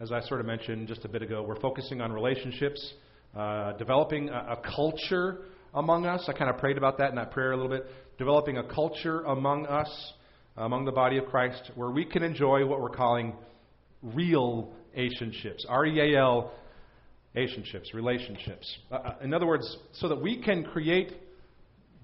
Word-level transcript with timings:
as 0.00 0.10
I 0.10 0.20
sort 0.22 0.40
of 0.40 0.46
mentioned 0.46 0.88
just 0.88 1.04
a 1.04 1.08
bit 1.08 1.22
ago, 1.22 1.42
we're 1.42 1.60
focusing 1.60 2.00
on 2.00 2.12
relationships, 2.12 2.94
uh, 3.36 3.72
developing 3.74 4.28
a, 4.28 4.58
a 4.58 4.62
culture 4.74 5.42
among 5.72 6.06
us. 6.06 6.24
I 6.28 6.32
kind 6.32 6.50
of 6.50 6.58
prayed 6.58 6.76
about 6.76 6.98
that 6.98 7.10
in 7.10 7.16
that 7.16 7.30
prayer 7.30 7.52
a 7.52 7.56
little 7.56 7.70
bit. 7.70 7.86
Developing 8.18 8.58
a 8.58 8.64
culture 8.64 9.22
among 9.22 9.66
us, 9.66 10.12
among 10.56 10.84
the 10.84 10.92
body 10.92 11.18
of 11.18 11.26
Christ, 11.26 11.70
where 11.74 11.90
we 11.90 12.04
can 12.04 12.22
enjoy 12.22 12.66
what 12.66 12.80
we're 12.80 12.90
calling 12.90 13.34
real 14.02 14.72
relationships. 14.96 15.64
R 15.68 15.86
E 15.86 16.14
A 16.14 16.20
L 16.20 16.52
relationships, 17.34 17.92
relationships. 17.94 18.78
Uh, 18.90 18.94
uh, 18.94 19.14
in 19.22 19.34
other 19.34 19.46
words, 19.46 19.76
so 19.94 20.08
that 20.08 20.20
we 20.20 20.40
can 20.42 20.64
create 20.64 21.12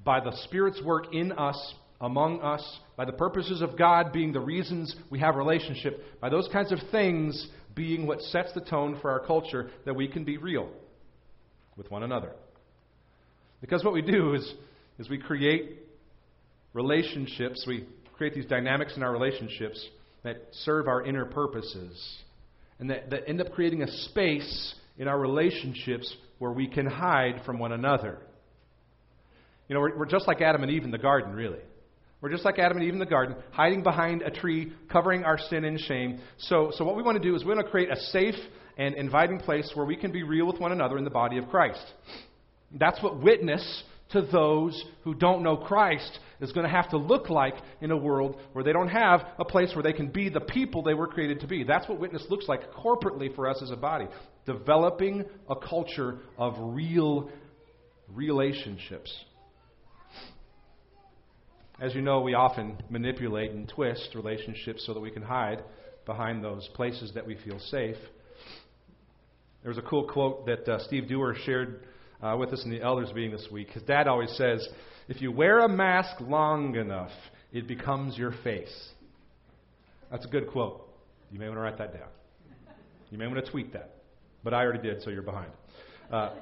by 0.05 0.19
the 0.19 0.33
Spirit's 0.45 0.83
work 0.83 1.13
in 1.13 1.31
us, 1.33 1.75
among 2.01 2.41
us, 2.41 2.79
by 2.97 3.05
the 3.05 3.13
purposes 3.13 3.63
of 3.63 3.77
God 3.77 4.13
being 4.13 4.33
the 4.33 4.41
reasons 4.41 4.95
we 5.11 5.21
have 5.21 5.37
relationship, 5.37 6.01
by 6.21 6.29
those 6.29 6.49
kinds 6.53 6.73
of 6.73 6.79
things 6.91 7.49
being 7.81 8.07
what 8.07 8.21
sets 8.21 8.53
the 8.53 8.61
tone 8.61 8.99
for 9.01 9.11
our 9.11 9.21
culture, 9.21 9.71
that 9.87 9.97
we 9.97 10.07
can 10.07 10.23
be 10.23 10.37
real 10.37 10.69
with 11.79 11.91
one 11.91 12.03
another. 12.03 12.33
Because 13.63 13.83
what 13.83 13.95
we 13.95 14.03
do 14.03 14.35
is, 14.35 14.55
is 14.99 15.09
we 15.09 15.17
create 15.17 15.79
relationships, 16.75 17.65
we 17.67 17.87
create 18.19 18.35
these 18.35 18.45
dynamics 18.45 18.99
in 18.99 19.03
our 19.03 19.11
relationships 19.11 19.83
that 20.25 20.43
serve 20.53 20.89
our 20.89 21.03
inner 21.03 21.25
purposes 21.25 22.19
and 22.79 22.91
that, 22.91 23.09
that 23.09 23.27
end 23.27 23.41
up 23.41 23.51
creating 23.53 23.83
a 23.83 23.91
space 24.11 24.75
in 24.99 25.09
our 25.09 25.19
relationships 25.19 26.15
where 26.39 26.53
we 26.53 26.69
can 26.69 26.85
hide 26.85 27.41
from 27.47 27.59
one 27.59 27.73
another. 27.73 28.19
You 29.69 29.75
know, 29.75 29.81
we're, 29.81 30.01
we're 30.01 30.07
just 30.07 30.29
like 30.29 30.43
Adam 30.43 30.63
and 30.63 30.71
Eve 30.71 30.85
in 30.85 30.91
the 30.91 30.99
garden, 30.99 31.33
really. 31.33 31.61
We're 32.21 32.31
just 32.31 32.45
like 32.45 32.59
Adam 32.59 32.77
and 32.77 32.87
Eve 32.87 32.93
in 32.93 32.99
the 32.99 33.07
garden, 33.07 33.37
hiding 33.51 33.83
behind 33.83 34.23
a 34.23 34.31
tree, 34.31 34.73
covering 34.91 35.25
our 35.25 35.39
sin 35.39 35.65
and 35.65 35.81
shame. 35.81 36.21
So, 36.39 36.71
so 36.75 36.85
what 36.85 36.97
we 36.97 37.03
want 37.03 37.21
to 37.21 37.27
do 37.27 37.35
is 37.35 37.45
we 37.45 37.55
want 37.55 37.65
to 37.65 37.71
create 37.71 37.91
a 37.91 37.97
safe 37.97 38.35
and 38.77 38.95
inviting 38.95 39.39
place 39.39 39.71
where 39.75 39.87
we 39.87 39.97
can 39.97 40.13
be 40.13 40.23
real 40.23 40.47
with 40.47 40.61
one 40.61 40.73
another 40.73 40.99
in 40.99 41.05
the 41.05 41.11
body 41.11 41.39
of 41.39 41.49
Christ. 41.49 41.85
That's 42.73 43.03
what 43.03 43.23
witness 43.23 43.85
to 44.11 44.23
those 44.23 44.85
who 45.05 45.15
don't 45.15 45.43
know 45.43 45.57
Christ 45.57 46.19
is 46.41 46.53
going 46.53 46.65
to 46.65 46.73
have 46.73 46.91
to 46.91 46.97
look 46.97 47.31
like 47.31 47.55
in 47.81 47.91
a 47.91 47.97
world 47.97 48.37
where 48.53 48.65
they 48.65 48.73
don't 48.73 48.89
have 48.89 49.21
a 49.39 49.45
place 49.45 49.75
where 49.75 49.83
they 49.83 49.93
can 49.93 50.09
be 50.09 50.29
the 50.29 50.41
people 50.41 50.83
they 50.83 50.95
were 50.95 51.07
created 51.07 51.41
to 51.41 51.47
be. 51.47 51.65
That's 51.65 51.89
what 51.89 52.01
witness 52.01 52.25
looks 52.29 52.49
like 52.49 52.73
corporately 52.73 53.35
for 53.35 53.49
us 53.49 53.61
as 53.63 53.71
a 53.71 53.77
body. 53.77 54.07
Developing 54.47 55.25
a 55.49 55.57
culture 55.57 56.19
of 56.39 56.55
real 56.59 57.31
relationships. 58.09 59.15
As 61.81 61.95
you 61.95 62.03
know, 62.03 62.21
we 62.21 62.35
often 62.35 62.77
manipulate 62.91 63.53
and 63.53 63.67
twist 63.67 64.11
relationships 64.15 64.85
so 64.85 64.93
that 64.93 65.01
we 65.01 65.11
can 65.11 65.23
hide 65.23 65.65
behind 66.05 66.45
those 66.45 66.69
places 66.75 67.13
that 67.15 67.27
we 67.27 67.37
feel 67.43 67.59
safe. 67.59 67.97
There 69.63 69.71
was 69.71 69.79
a 69.79 69.83
cool 69.83 70.07
quote 70.07 70.45
that 70.45 70.69
uh, 70.69 70.79
Steve 70.87 71.09
Dewar 71.09 71.35
shared 71.47 71.87
uh, 72.23 72.37
with 72.39 72.51
us 72.51 72.63
in 72.65 72.71
the 72.71 72.83
elders 72.83 73.15
meeting 73.15 73.31
this 73.31 73.49
week. 73.51 73.71
His 73.71 73.83
dad 73.85 74.09
always 74.09 74.31
says, 74.37 74.69
if 75.09 75.23
you 75.23 75.33
wear 75.33 75.61
a 75.61 75.69
mask 75.71 76.21
long 76.21 76.77
enough, 76.77 77.13
it 77.51 77.67
becomes 77.67 78.19
your 78.19 78.35
face. 78.45 78.91
That's 80.11 80.27
a 80.27 80.29
good 80.29 80.49
quote. 80.49 80.87
You 81.33 81.39
may 81.39 81.47
want 81.47 81.57
to 81.57 81.63
write 81.63 81.79
that 81.79 81.95
down. 81.95 82.09
You 83.11 83.17
may 83.17 83.27
want 83.27 83.43
to 83.43 83.51
tweet 83.51 83.73
that. 83.73 83.95
But 84.45 84.53
I 84.53 84.65
already 84.65 84.83
did, 84.83 85.03
so 85.03 85.09
you're 85.09 85.23
behind. 85.23 85.51
Uh, 86.13 86.35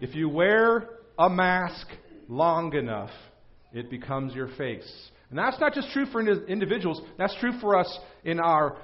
if 0.00 0.16
you 0.16 0.28
wear 0.28 0.88
a 1.16 1.30
mask 1.30 1.86
long 2.28 2.74
enough, 2.74 3.10
it 3.72 3.90
becomes 3.90 4.34
your 4.34 4.48
face. 4.56 5.10
And 5.30 5.38
that's 5.38 5.60
not 5.60 5.74
just 5.74 5.90
true 5.92 6.06
for 6.06 6.20
individuals, 6.20 7.00
that's 7.16 7.34
true 7.40 7.52
for 7.60 7.76
us 7.76 7.98
in 8.24 8.40
our 8.40 8.76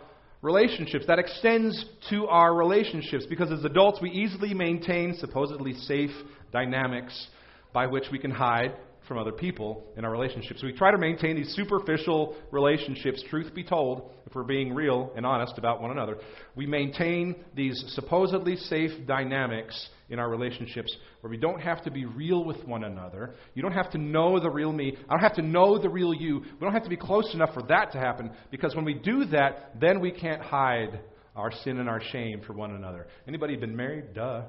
relationships. 0.43 1.05
That 1.07 1.19
extends 1.19 1.85
to 2.11 2.27
our 2.27 2.55
relationships 2.55 3.27
because 3.29 3.51
as 3.51 3.65
adults, 3.65 3.99
we 4.01 4.11
easily 4.11 4.55
maintain 4.55 5.17
supposedly 5.19 5.73
safe 5.75 6.13
dynamics 6.53 7.29
by 7.73 7.87
which 7.87 8.05
we 8.13 8.19
can 8.19 8.31
hide 8.31 8.75
from 9.07 9.19
other 9.19 9.33
people 9.33 9.85
in 9.97 10.05
our 10.05 10.11
relationships. 10.11 10.63
We 10.63 10.73
try 10.73 10.91
to 10.91 10.99
maintain 10.99 11.37
these 11.37 11.55
superficial 11.55 12.37
relationships, 12.51 13.23
truth 13.31 13.55
be 13.55 13.63
told, 13.65 14.11
if 14.27 14.35
we're 14.35 14.43
being 14.43 14.75
real 14.75 15.13
and 15.17 15.25
honest 15.25 15.59
about 15.59 15.81
one 15.81 15.91
another. 15.91 16.17
We 16.55 16.67
maintain 16.67 17.37
these 17.55 17.83
supposedly 17.89 18.57
safe 18.57 19.07
dynamics 19.07 19.89
in 20.09 20.19
our 20.19 20.29
relationships 20.29 20.95
where 21.21 21.31
we 21.31 21.37
don't 21.37 21.61
have 21.61 21.83
to 21.85 21.91
be 21.91 22.05
real 22.05 22.45
with 22.45 22.65
one 22.65 22.85
another. 22.85 23.35
You 23.55 23.63
don't 23.63 23.73
have 23.73 23.91
to 23.93 23.99
know 23.99 24.41
the 24.41 24.51
real 24.51 24.73
me. 24.73 24.97
I 25.09 25.13
don't 25.13 25.23
have 25.23 25.37
to 25.37 25.43
know 25.43 25.79
the 25.79 25.89
real 25.89 26.13
you. 26.13 26.41
We 26.41 26.61
don't 26.61 26.73
have 26.73 26.85
to 26.85 26.91
be 26.91 26.97
close 26.97 27.33
enough 27.35 27.55
for 27.55 27.63
that 27.65 27.93
to 27.93 27.99
happen 27.99 28.31
because 28.51 28.75
when 28.75 28.85
we 28.85 28.95
do 28.95 29.27
that, 29.27 29.81
then 29.81 30.01
we 30.01 30.11
can't 30.11 30.43
hide 30.43 31.01
our 31.35 31.53
sin 31.65 31.79
and 31.79 31.89
our 31.89 32.01
shame 32.13 32.43
for 32.47 32.53
one 32.53 32.75
another. 32.75 33.07
Anybody 33.29 33.57
been 33.57 33.77
married? 33.77 34.15
Duh. 34.15 34.43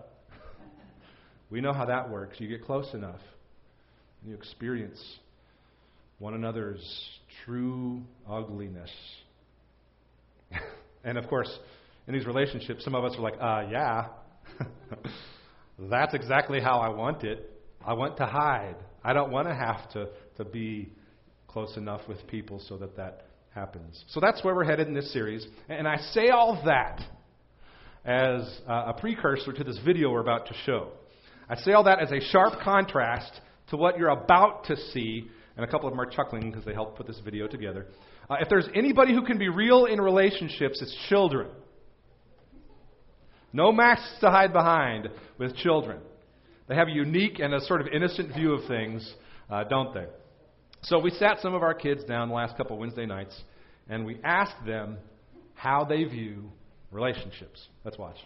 we 1.50 1.62
know 1.62 1.74
how 1.74 1.86
that 1.86 2.10
works. 2.10 2.38
You 2.40 2.48
get 2.48 2.66
close 2.66 2.94
enough 2.94 3.20
you 4.26 4.34
experience 4.34 5.02
one 6.20 6.34
another's 6.34 6.84
true 7.46 8.02
ugliness. 8.30 8.90
and 11.04 11.18
of 11.18 11.28
course, 11.28 11.50
in 12.08 12.14
these 12.14 12.26
relationships, 12.26 12.84
some 12.84 12.96
of 12.96 13.04
us 13.04 13.16
are 13.18 13.22
like, 13.22 13.36
uh, 13.40 13.70
yeah. 13.70 14.08
That's 15.80 16.14
exactly 16.14 16.60
how 16.60 16.80
I 16.80 16.90
want 16.90 17.24
it. 17.24 17.52
I 17.86 17.94
want 17.94 18.18
to 18.18 18.26
hide. 18.26 18.76
I 19.04 19.14
don't 19.14 19.32
want 19.32 19.48
to 19.48 19.54
have 19.54 19.90
to, 19.92 20.08
to 20.38 20.46
be 20.46 20.92
close 21.48 21.78
enough 21.78 22.02
with 22.08 22.26
people 22.28 22.62
so 22.68 22.78
that 22.78 22.98
that 22.98 23.28
happens. 23.54 24.04
So 24.10 24.20
that's 24.20 24.44
where 24.44 24.56
we're 24.56 24.66
headed 24.66 24.88
in 24.88 24.94
this 24.94 25.12
series. 25.14 25.46
And 25.70 25.88
I 25.88 25.98
say 25.98 26.30
all 26.30 26.62
that 26.66 27.02
as 28.06 28.60
a 28.68 28.94
precursor 28.94 29.52
to 29.54 29.64
this 29.64 29.80
video 29.86 30.12
we're 30.12 30.22
about 30.22 30.48
to 30.48 30.54
show. 30.66 30.90
I 31.50 31.56
say 31.56 31.74
all 31.74 31.84
that 31.84 32.02
as 32.02 32.12
a 32.12 32.20
sharp 32.32 32.54
contrast 32.64 33.32
to 33.70 33.78
what 33.78 33.98
you're 33.98 34.10
about 34.10 34.66
to 34.66 34.78
see. 34.78 35.30
And 35.56 35.66
a 35.66 35.68
couple 35.68 35.88
of 35.88 35.94
them 35.94 36.00
are 36.00 36.10
chuckling 36.10 36.52
because 36.52 36.66
they 36.66 36.74
helped 36.74 36.98
put 36.98 37.08
this 37.08 37.20
video 37.24 37.48
together. 37.48 37.88
Uh, 38.30 38.36
if 38.40 38.50
there's 38.50 38.68
anybody 38.76 39.14
who 39.14 39.24
can 39.24 39.38
be 39.38 39.50
real 39.50 39.86
in 39.86 40.00
relationships, 40.00 40.82
it's 40.82 40.96
children. 41.10 41.48
No 43.54 43.72
masks 43.72 44.20
to 44.22 44.30
hide 44.30 44.54
behind 44.54 45.10
with 45.40 45.56
children. 45.56 46.00
They 46.68 46.76
have 46.76 46.90
a 46.90 46.92
unique 46.92 47.40
and 47.40 47.54
a 47.54 47.62
sort 47.62 47.82
of 47.82 47.88
innocent 47.88 48.34
view 48.36 48.54
of 48.54 48.68
things, 48.68 49.14
uh, 49.50 49.64
don't 49.64 49.94
they? 49.94 50.06
So 50.84 51.00
we 51.00 51.10
sat 51.12 51.40
some 51.42 51.54
of 51.54 51.64
our 51.64 51.74
kids 51.74 52.04
down 52.04 52.30
the 52.30 52.36
last 52.36 52.58
couple 52.58 52.78
Wednesday 52.78 53.06
nights, 53.06 53.36
and 53.90 54.06
we 54.06 54.20
asked 54.24 54.66
them 54.66 54.98
how 55.54 55.86
they 55.86 56.04
view 56.04 56.52
relationships. 56.92 57.68
Let's 57.84 57.98
watch. 57.98 58.18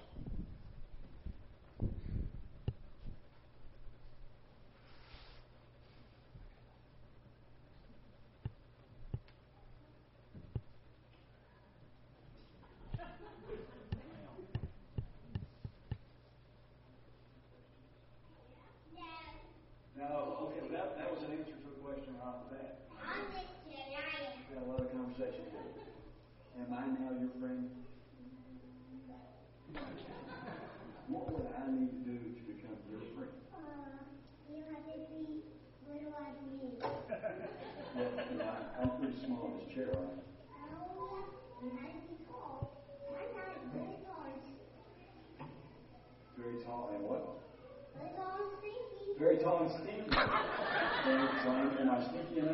sign, 51.44 51.78
and 51.80 51.90
I 51.90 51.98
was 51.98 52.08
thinking 52.08 52.46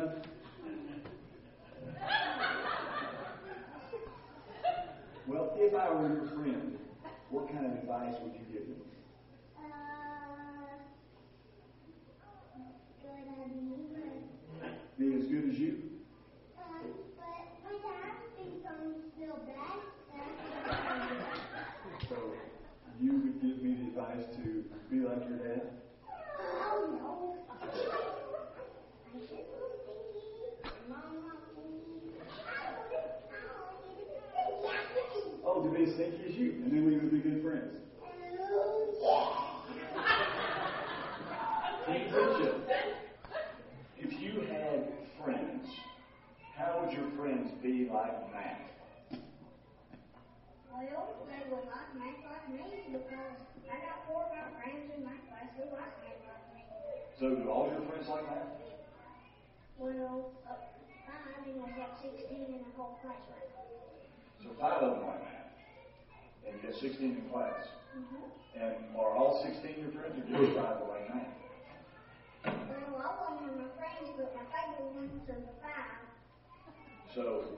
well, 5.26 5.52
if 5.56 5.74
I 5.74 5.92
were 5.92 6.08
your 6.08 6.26
friend, 6.28 6.78
what 7.30 7.52
kind 7.52 7.66
of 7.66 7.72
advice 7.72 8.14
would 8.22 8.32
you 8.32 8.46
give 8.50 8.68
me? 8.68 8.76
And 68.58 68.74
are 68.98 69.14
all 69.14 69.42
16 69.46 69.78
your 69.78 69.92
friends, 69.94 70.18
or 70.18 70.26
just 70.26 70.56
five 70.58 70.82
that 70.82 70.90
like 70.90 71.06
Matt? 71.14 71.30
Well, 72.42 72.98
all 73.06 73.38
of 73.38 73.38
them 73.38 73.54
are 73.54 73.62
my 73.62 73.70
friends, 73.78 74.10
but 74.18 74.34
my 74.34 74.42
favorite 74.50 74.90
ones 74.98 75.22
are 75.30 75.38
the 75.38 75.54
five. 75.62 76.02
So 77.14 77.54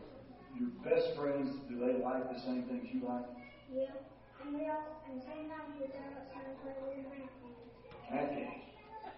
your 0.52 0.68
best 0.84 1.16
friends, 1.16 1.56
do 1.68 1.80
they 1.80 2.04
like 2.04 2.28
the 2.28 2.40
same 2.40 2.68
things 2.68 2.92
you 2.92 3.00
like? 3.00 3.24
Yeah. 3.72 3.96
And 4.44 4.52
we 4.52 4.68
all, 4.68 5.00
and 5.08 5.22
sometimes 5.24 5.72
we 5.80 5.88
go 5.88 6.00
outside 6.04 6.52
and 6.52 6.60
play 6.60 6.76
with 6.84 7.08
math 7.08 7.32
games. 7.40 7.72
Math. 8.12 9.16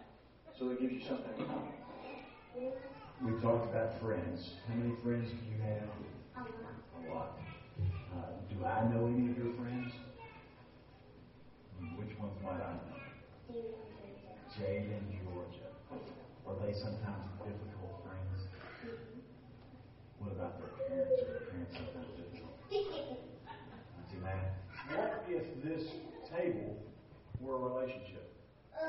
So 0.59 0.71
it 0.71 0.79
gives 0.81 0.93
you 0.93 1.03
something 1.03 1.35
in 1.35 1.47
common. 1.47 1.75
Yeah. 2.55 2.71
We 3.27 3.33
talked 3.43 3.71
about 3.71 3.99
friends. 4.01 4.55
How 4.69 4.75
many 4.75 4.95
friends 5.03 5.31
do 5.31 5.43
you 5.51 5.59
have? 5.67 5.91
A 6.37 6.47
lot. 6.47 6.79
A 6.95 7.11
lot. 7.11 7.31
Uh, 8.15 8.39
do 8.55 8.65
I 8.65 8.87
know 8.87 9.07
any 9.07 9.31
of 9.31 9.37
your 9.39 9.55
friends? 9.59 9.91
Which 12.23 12.31
ones 12.31 12.39
might 12.47 12.63
I 12.63 12.71
know? 12.79 13.03
Steven 13.51 13.75
and 13.83 13.91
Teresa. 13.99 14.31
Jade 14.55 14.95
and 14.95 15.11
Georgia. 15.27 15.67
Are 16.47 16.55
they 16.63 16.71
sometimes 16.71 17.27
difficult 17.43 17.99
friends? 18.07 18.47
What 20.23 20.31
about 20.31 20.55
their 20.63 20.71
parents? 20.87 21.19
Are 21.19 21.27
their 21.27 21.51
parents 21.51 21.75
sometimes 21.75 22.15
difficult? 22.15 22.55
See, 22.71 24.23
Matt? 24.23 24.55
What 24.95 25.27
if 25.27 25.43
this 25.67 25.83
table 26.31 26.79
were 27.43 27.57
a 27.59 27.83
relationship? 27.83 28.31
Uh, 28.71 28.87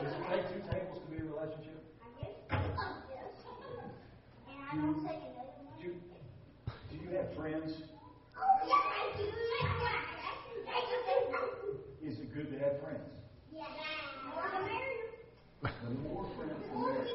Does 0.00 0.08
it 0.08 0.24
take 0.32 0.48
two 0.48 0.60
tables 0.72 1.04
to 1.04 1.08
be 1.12 1.20
a 1.20 1.28
relationship? 1.28 1.84
Do 4.72 4.80
you, 5.84 5.92
do 6.90 6.96
you 6.96 7.10
have 7.16 7.28
friends? 7.36 7.72
Is 12.04 12.18
it 12.18 12.34
good 12.34 12.50
to 12.52 12.58
have 12.58 12.80
friends? 12.82 13.00
The 15.62 15.90
more 16.08 16.26
friends, 16.36 16.52
the 16.70 16.76
better. 16.76 17.06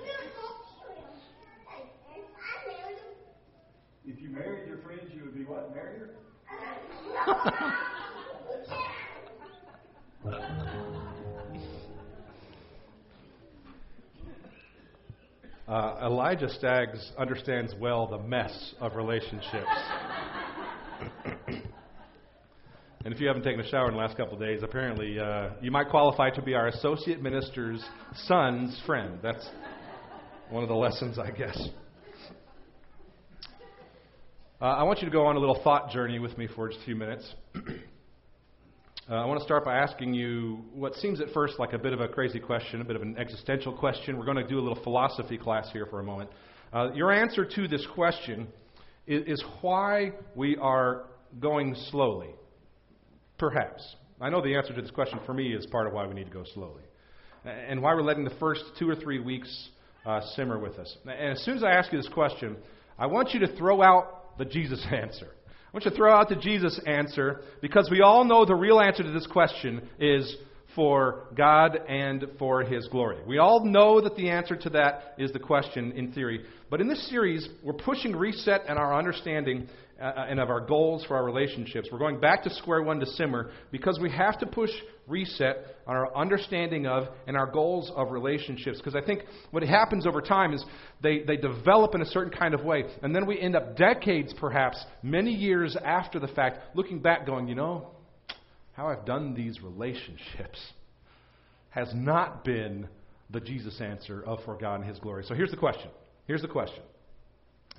If 4.06 4.22
you 4.22 4.30
married 4.30 4.68
your 4.68 4.78
friends, 4.90 5.12
you 5.14 5.24
would 5.24 5.36
be 5.36 5.44
what? 5.44 5.76
Married? 5.76 6.02
Uh, 15.68 16.00
Elijah 16.02 16.50
Staggs 16.50 17.12
understands 17.16 17.76
well 17.80 18.08
the 18.08 18.18
mess 18.18 18.74
of 18.80 18.96
relationships. 18.96 19.68
and 23.06 23.14
if 23.14 23.20
you 23.20 23.28
haven't 23.28 23.44
taken 23.44 23.60
a 23.60 23.70
shower 23.70 23.86
in 23.86 23.94
the 23.94 24.00
last 24.00 24.18
couple 24.18 24.34
of 24.34 24.40
days, 24.40 24.62
apparently 24.64 25.20
uh, 25.20 25.50
you 25.62 25.70
might 25.70 25.88
qualify 25.90 26.32
to 26.32 26.42
be 26.42 26.56
our 26.56 26.70
associate 26.70 27.22
minister's 27.22 27.86
son's 28.26 28.82
friend. 28.88 29.20
That's 29.22 29.48
one 30.50 30.64
of 30.64 30.70
the 30.70 30.76
lessons, 30.76 31.20
I 31.20 31.30
guess. 31.30 31.70
Uh, 34.62 34.66
I 34.66 34.84
want 34.84 35.00
you 35.00 35.06
to 35.06 35.12
go 35.12 35.26
on 35.26 35.38
a 35.38 35.40
little 35.40 35.62
thought 35.64 35.90
journey 35.90 36.20
with 36.20 36.38
me 36.38 36.46
for 36.54 36.68
just 36.68 36.82
a 36.82 36.86
few 36.86 36.96
minutes. 36.96 37.34
Uh, 39.10 39.16
I 39.16 39.26
want 39.26 39.40
to 39.40 39.44
start 39.44 39.66
by 39.66 39.76
asking 39.76 40.14
you 40.14 40.60
what 40.72 40.94
seems 40.94 41.20
at 41.20 41.30
first 41.34 41.58
like 41.58 41.74
a 41.74 41.80
bit 41.80 41.94
of 41.94 42.00
a 42.00 42.08
crazy 42.08 42.40
question, 42.40 42.80
a 42.80 42.84
bit 42.84 42.96
of 42.96 43.02
an 43.02 43.18
existential 43.18 43.74
question. 43.74 44.20
We're 44.20 44.26
going 44.26 44.38
to 44.38 44.48
do 44.48 44.60
a 44.60 44.62
little 44.62 44.84
philosophy 44.84 45.36
class 45.36 45.68
here 45.74 45.88
for 45.88 46.00
a 46.00 46.04
moment. 46.04 46.30
Uh, 46.72 46.92
your 46.94 47.12
answer 47.12 47.44
to 47.44 47.68
this 47.68 47.84
question 47.96 48.48
is, 49.08 49.24
is 49.26 49.44
why 49.62 50.12
we 50.36 50.58
are 50.58 51.06
going 51.40 51.74
slowly. 51.90 52.30
Perhaps. 53.40 53.96
I 54.22 54.30
know 54.30 54.44
the 54.44 54.56
answer 54.56 54.76
to 54.76 54.82
this 54.84 54.92
question 54.92 55.18
for 55.26 55.34
me 55.34 55.56
is 55.56 55.66
part 55.66 55.88
of 55.88 55.94
why 55.94 56.06
we 56.06 56.14
need 56.14 56.28
to 56.28 56.32
go 56.32 56.44
slowly. 56.54 56.84
And 57.46 57.82
why 57.82 57.96
we're 57.96 58.04
letting 58.04 58.26
the 58.26 58.36
first 58.40 58.62
two 58.78 58.88
or 58.88 58.96
three 58.96 59.20
weeks 59.20 59.70
uh, 60.06 60.22
simmer 60.36 60.60
with 60.60 60.78
us. 60.78 60.98
And 61.06 61.32
as 61.32 61.44
soon 61.46 61.58
as 61.58 61.64
I 61.64 61.72
ask 61.72 61.92
you 61.92 61.98
this 61.98 62.10
question, 62.14 62.58
I 63.00 63.08
want 63.08 63.34
you 63.34 63.40
to 63.40 63.58
throw 63.58 63.82
out 63.82 64.19
the 64.40 64.46
Jesus 64.46 64.84
answer. 64.92 65.28
I 65.28 65.72
want 65.72 65.86
you 65.86 65.92
to 65.92 65.98
throw 65.98 66.12
out 66.12 66.30
the 66.30 66.36
Jesus 66.36 66.80
answer 66.88 67.42
because 67.62 67.90
we 67.92 68.02
all 68.02 68.24
know 68.24 68.44
the 68.44 68.56
real 68.56 68.80
answer 68.80 69.04
to 69.04 69.12
this 69.12 69.28
question 69.28 69.88
is 70.00 70.36
for 70.76 71.28
God 71.36 71.78
and 71.88 72.26
for 72.40 72.64
His 72.64 72.88
glory. 72.88 73.18
We 73.28 73.38
all 73.38 73.64
know 73.64 74.02
that 74.02 74.16
the 74.16 74.30
answer 74.30 74.56
to 74.56 74.70
that 74.72 75.14
is 75.20 75.32
the 75.32 75.40
question 75.40 75.92
in 75.92 76.12
theory. 76.12 76.44
But 76.72 76.82
in 76.82 76.88
this 76.88 77.08
series, 77.10 77.48
we're 77.64 77.74
pushing 77.74 78.16
reset 78.16 78.62
and 78.68 78.80
our 78.80 78.98
understanding 78.98 79.68
uh, 80.00 80.26
and 80.30 80.40
of 80.40 80.50
our 80.50 80.62
goals 80.62 81.04
for 81.06 81.16
our 81.16 81.24
relationships. 81.24 81.90
We're 81.92 82.00
going 82.00 82.20
back 82.20 82.44
to 82.44 82.50
square 82.50 82.82
one 82.82 83.00
to 83.00 83.06
simmer 83.06 83.52
because 83.72 84.00
we 84.02 84.10
have 84.12 84.40
to 84.40 84.46
push 84.46 84.70
reset 85.08 85.66
on 85.86 85.96
our 85.96 86.16
understanding 86.16 86.86
of 86.86 87.08
and 87.28 87.36
our 87.36 87.48
goals 87.48 87.92
of 87.96 88.12
relationships. 88.12 88.78
Because 88.78 88.96
I 88.96 89.06
think 89.06 89.22
what 89.52 89.64
happens 89.64 90.08
over 90.08 90.22
time 90.22 90.54
is 90.54 90.64
they, 91.02 91.24
they 91.24 91.36
develop 91.36 91.96
in 91.96 92.02
a 92.02 92.06
certain 92.06 92.32
kind 92.32 92.54
of 92.54 92.64
way, 92.64 92.86
and 93.02 93.16
then 93.16 93.26
we 93.26 93.40
end 93.40 93.56
up 93.56 93.76
decades, 93.76 94.34
perhaps, 94.40 94.84
many 95.04 95.32
years 95.32 95.76
after 95.84 96.20
the 96.20 96.28
fact, 96.28 96.76
looking 96.76 97.00
back 97.00 97.26
going, 97.26 97.48
you 97.48 97.56
know, 97.56 97.90
how 98.74 98.88
I've 98.88 99.06
done 99.06 99.34
these 99.34 99.62
relationships 99.62 100.60
has 101.72 101.92
not 101.94 102.44
been 102.44 102.88
the 103.30 103.40
Jesus 103.40 103.80
answer 103.82 104.24
of 104.24 104.40
for 104.46 104.56
God 104.56 104.76
and 104.76 104.86
His 104.86 105.00
glory. 105.00 105.24
So 105.28 105.36
here's 105.36 105.52
the 105.52 105.58
question. 105.58 105.90
Here's 106.26 106.42
the 106.42 106.48
question. 106.48 106.82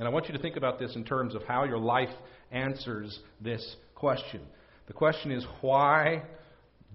And 0.01 0.09
I 0.09 0.11
want 0.11 0.29
you 0.29 0.33
to 0.33 0.41
think 0.41 0.57
about 0.57 0.79
this 0.79 0.97
in 0.97 1.05
terms 1.05 1.35
of 1.35 1.43
how 1.43 1.65
your 1.65 1.79
life 1.79 2.09
answers 2.51 3.21
this 3.39 3.77
question. 3.95 4.41
The 4.87 4.95
question 4.95 5.31
is 5.31 5.45
why 5.61 6.23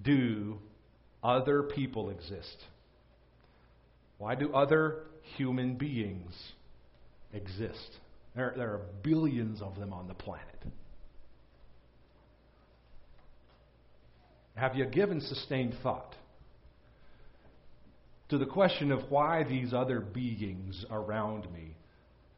do 0.02 0.58
other 1.24 1.62
people 1.62 2.10
exist? 2.10 2.58
Why 4.18 4.34
do 4.34 4.52
other 4.56 5.04
human 5.38 5.76
beings 5.76 6.34
exist? 7.32 7.92
There, 8.36 8.56
there 8.58 8.70
are 8.70 8.82
billions 9.04 9.62
of 9.62 9.80
them 9.80 9.94
on 9.94 10.08
the 10.08 10.16
planet. 10.16 10.66
Have 14.56 14.76
you 14.76 14.86
given 14.86 15.22
sustained 15.22 15.76
thought 15.84 16.16
to 18.30 18.40
the 18.40 18.48
question 18.48 18.92
of 18.92 19.12
why 19.12 19.44
these 19.44 19.76
other 19.76 20.00
beings 20.00 20.84
around 20.90 21.54
me 21.54 21.76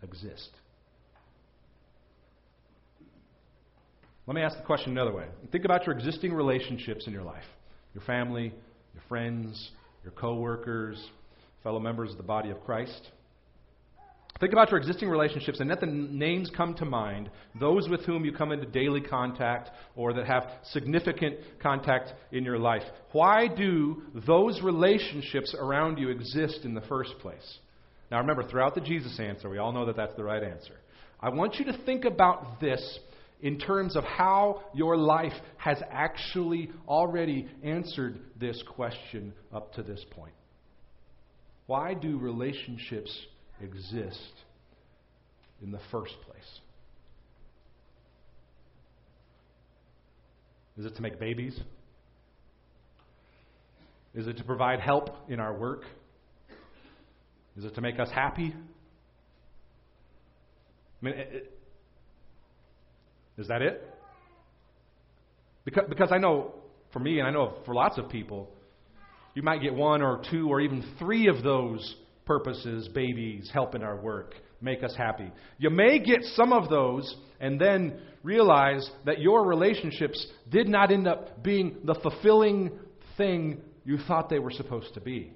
exist? 0.03 0.49
Let 4.27 4.35
me 4.35 4.41
ask 4.41 4.57
the 4.57 4.63
question 4.63 4.91
another 4.91 5.13
way. 5.13 5.25
Think 5.51 5.63
about 5.63 5.85
your 5.85 5.95
existing 5.95 6.33
relationships 6.33 7.07
in 7.07 7.13
your 7.13 7.23
life 7.23 7.43
your 7.93 8.03
family, 8.03 8.53
your 8.93 9.03
friends, 9.09 9.71
your 10.03 10.11
coworkers, 10.11 11.03
fellow 11.63 11.79
members 11.79 12.11
of 12.11 12.17
the 12.17 12.23
body 12.23 12.51
of 12.51 12.63
Christ. 12.63 13.09
Think 14.39 14.53
about 14.53 14.69
your 14.69 14.79
existing 14.79 15.09
relationships 15.09 15.59
and 15.59 15.69
let 15.69 15.79
the 15.79 15.87
names 15.87 16.51
come 16.55 16.75
to 16.75 16.85
mind, 16.85 17.31
those 17.59 17.89
with 17.89 18.01
whom 18.01 18.23
you 18.23 18.31
come 18.31 18.51
into 18.51 18.67
daily 18.67 19.01
contact 19.01 19.71
or 19.95 20.13
that 20.13 20.27
have 20.27 20.43
significant 20.71 21.37
contact 21.59 22.13
in 22.31 22.43
your 22.43 22.59
life. 22.59 22.83
Why 23.13 23.47
do 23.47 24.03
those 24.27 24.61
relationships 24.61 25.55
around 25.57 25.97
you 25.97 26.09
exist 26.09 26.59
in 26.65 26.75
the 26.75 26.81
first 26.81 27.17
place? 27.19 27.57
Now 28.09 28.19
remember, 28.19 28.43
throughout 28.43 28.75
the 28.75 28.81
Jesus 28.81 29.19
answer, 29.19 29.49
we 29.49 29.57
all 29.57 29.71
know 29.71 29.85
that 29.85 29.95
that's 29.95 30.15
the 30.15 30.23
right 30.23 30.43
answer. 30.43 30.75
I 31.19 31.29
want 31.29 31.55
you 31.55 31.65
to 31.65 31.77
think 31.85 32.05
about 32.05 32.59
this 32.61 32.99
in 33.41 33.59
terms 33.59 33.95
of 33.95 34.03
how 34.03 34.63
your 34.73 34.97
life 34.97 35.33
has 35.57 35.77
actually 35.91 36.71
already 36.87 37.47
answered 37.63 38.19
this 38.39 38.63
question 38.75 39.33
up 39.53 39.73
to 39.73 39.83
this 39.83 40.03
point. 40.11 40.33
Why 41.67 41.93
do 41.93 42.17
relationships 42.17 43.15
exist 43.61 44.33
in 45.61 45.71
the 45.71 45.79
first 45.91 46.13
place? 46.25 46.59
Is 50.77 50.85
it 50.85 50.95
to 50.95 51.01
make 51.01 51.19
babies? 51.19 51.59
Is 54.13 54.27
it 54.27 54.37
to 54.37 54.43
provide 54.43 54.79
help 54.79 55.09
in 55.29 55.39
our 55.39 55.53
work? 55.53 55.83
Is 57.57 57.65
it 57.65 57.73
to 57.75 57.81
make 57.81 57.99
us 57.99 58.09
happy? 58.11 58.53
I 61.01 61.05
mean, 61.05 61.15
it, 61.15 61.29
it, 61.31 61.59
is 63.37 63.47
that 63.47 63.61
it? 63.61 63.83
Because, 65.65 65.85
because 65.89 66.11
I 66.11 66.17
know 66.17 66.53
for 66.93 66.99
me, 66.99 67.19
and 67.19 67.27
I 67.27 67.31
know 67.31 67.55
for 67.65 67.73
lots 67.73 67.97
of 67.97 68.09
people, 68.09 68.49
you 69.33 69.41
might 69.41 69.61
get 69.61 69.73
one 69.73 70.01
or 70.01 70.21
two 70.31 70.49
or 70.49 70.61
even 70.61 70.83
three 70.97 71.27
of 71.27 71.43
those 71.43 71.95
purposes, 72.25 72.87
babies, 72.89 73.49
help 73.53 73.75
in 73.75 73.83
our 73.83 73.95
work, 73.95 74.35
make 74.61 74.83
us 74.83 74.95
happy. 74.97 75.31
You 75.57 75.69
may 75.69 75.99
get 75.99 76.23
some 76.35 76.53
of 76.53 76.69
those 76.69 77.15
and 77.39 77.59
then 77.59 77.99
realize 78.23 78.89
that 79.05 79.19
your 79.19 79.45
relationships 79.45 80.25
did 80.49 80.67
not 80.67 80.91
end 80.91 81.07
up 81.07 81.43
being 81.43 81.77
the 81.83 81.95
fulfilling 81.95 82.71
thing 83.15 83.61
you 83.85 83.97
thought 84.07 84.29
they 84.29 84.39
were 84.39 84.51
supposed 84.51 84.93
to 84.95 85.01
be. 85.01 85.31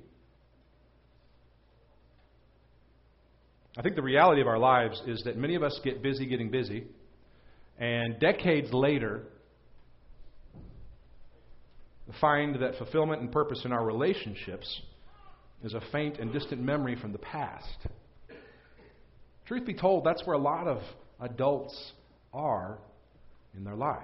I 3.78 3.82
think 3.82 3.96
the 3.96 4.01
reality 4.01 4.42
of 4.42 4.48
our 4.48 4.60
lives 4.60 5.01
is 5.08 5.24
that 5.24 5.38
many 5.38 5.56
of 5.56 5.63
us 5.63 5.80
get 5.84 6.04
busy 6.04 6.25
getting 6.25 6.51
busy, 6.51 6.86
and 7.80 8.20
decades 8.20 8.74
later, 8.74 9.24
find 12.20 12.62
that 12.62 12.75
fulfillment 12.78 13.22
and 13.22 13.32
purpose 13.32 13.62
in 13.63 13.72
our 13.72 13.86
relationships 13.86 14.82
is 15.63 15.74
a 15.74 15.82
faint 15.92 16.18
and 16.18 16.34
distant 16.34 16.62
memory 16.62 16.98
from 17.00 17.13
the 17.13 17.18
past. 17.18 17.88
Truth 19.46 19.66
be 19.66 19.74
told, 19.74 20.04
that's 20.04 20.25
where 20.25 20.36
a 20.36 20.40
lot 20.40 20.68
of 20.68 20.82
adults 21.20 21.94
are 22.34 22.78
in 23.56 23.63
their 23.63 23.75
lives. 23.75 24.04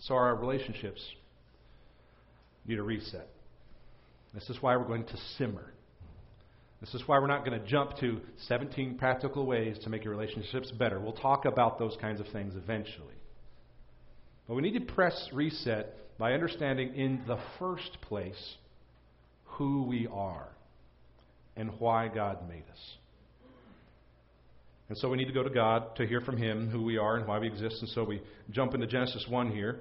So 0.00 0.14
our 0.14 0.36
relationships 0.36 1.00
need 2.66 2.78
a 2.78 2.82
reset. 2.82 3.28
This 4.34 4.48
is 4.50 4.60
why 4.60 4.76
we're 4.76 4.84
going 4.84 5.06
to 5.06 5.16
simmer. 5.38 5.72
This 6.80 6.94
is 6.94 7.02
why 7.06 7.18
we're 7.18 7.26
not 7.26 7.44
going 7.44 7.58
to 7.58 7.66
jump 7.66 7.96
to 8.00 8.20
17 8.48 8.98
practical 8.98 9.46
ways 9.46 9.78
to 9.82 9.90
make 9.90 10.04
your 10.04 10.14
relationships 10.14 10.70
better. 10.72 11.00
We'll 11.00 11.12
talk 11.12 11.46
about 11.46 11.78
those 11.78 11.96
kinds 12.00 12.20
of 12.20 12.26
things 12.28 12.54
eventually. 12.54 13.14
But 14.46 14.54
we 14.54 14.62
need 14.62 14.74
to 14.74 14.92
press 14.92 15.30
reset 15.32 15.94
by 16.18 16.32
understanding, 16.32 16.94
in 16.94 17.22
the 17.26 17.38
first 17.58 17.98
place, 18.02 18.56
who 19.44 19.82
we 19.84 20.06
are 20.12 20.48
and 21.56 21.70
why 21.78 22.08
God 22.08 22.48
made 22.48 22.64
us. 22.70 22.96
And 24.88 24.96
so 24.98 25.08
we 25.08 25.16
need 25.16 25.26
to 25.26 25.32
go 25.32 25.42
to 25.42 25.50
God 25.50 25.96
to 25.96 26.06
hear 26.06 26.20
from 26.20 26.36
Him 26.36 26.68
who 26.70 26.84
we 26.84 26.96
are 26.96 27.16
and 27.16 27.26
why 27.26 27.38
we 27.38 27.48
exist. 27.48 27.76
And 27.80 27.88
so 27.90 28.04
we 28.04 28.22
jump 28.50 28.74
into 28.74 28.86
Genesis 28.86 29.26
1 29.28 29.50
here. 29.50 29.80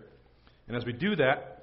And 0.68 0.75
as 0.75 0.84
we 0.86 0.94
do 0.94 1.15
that, 1.18 1.54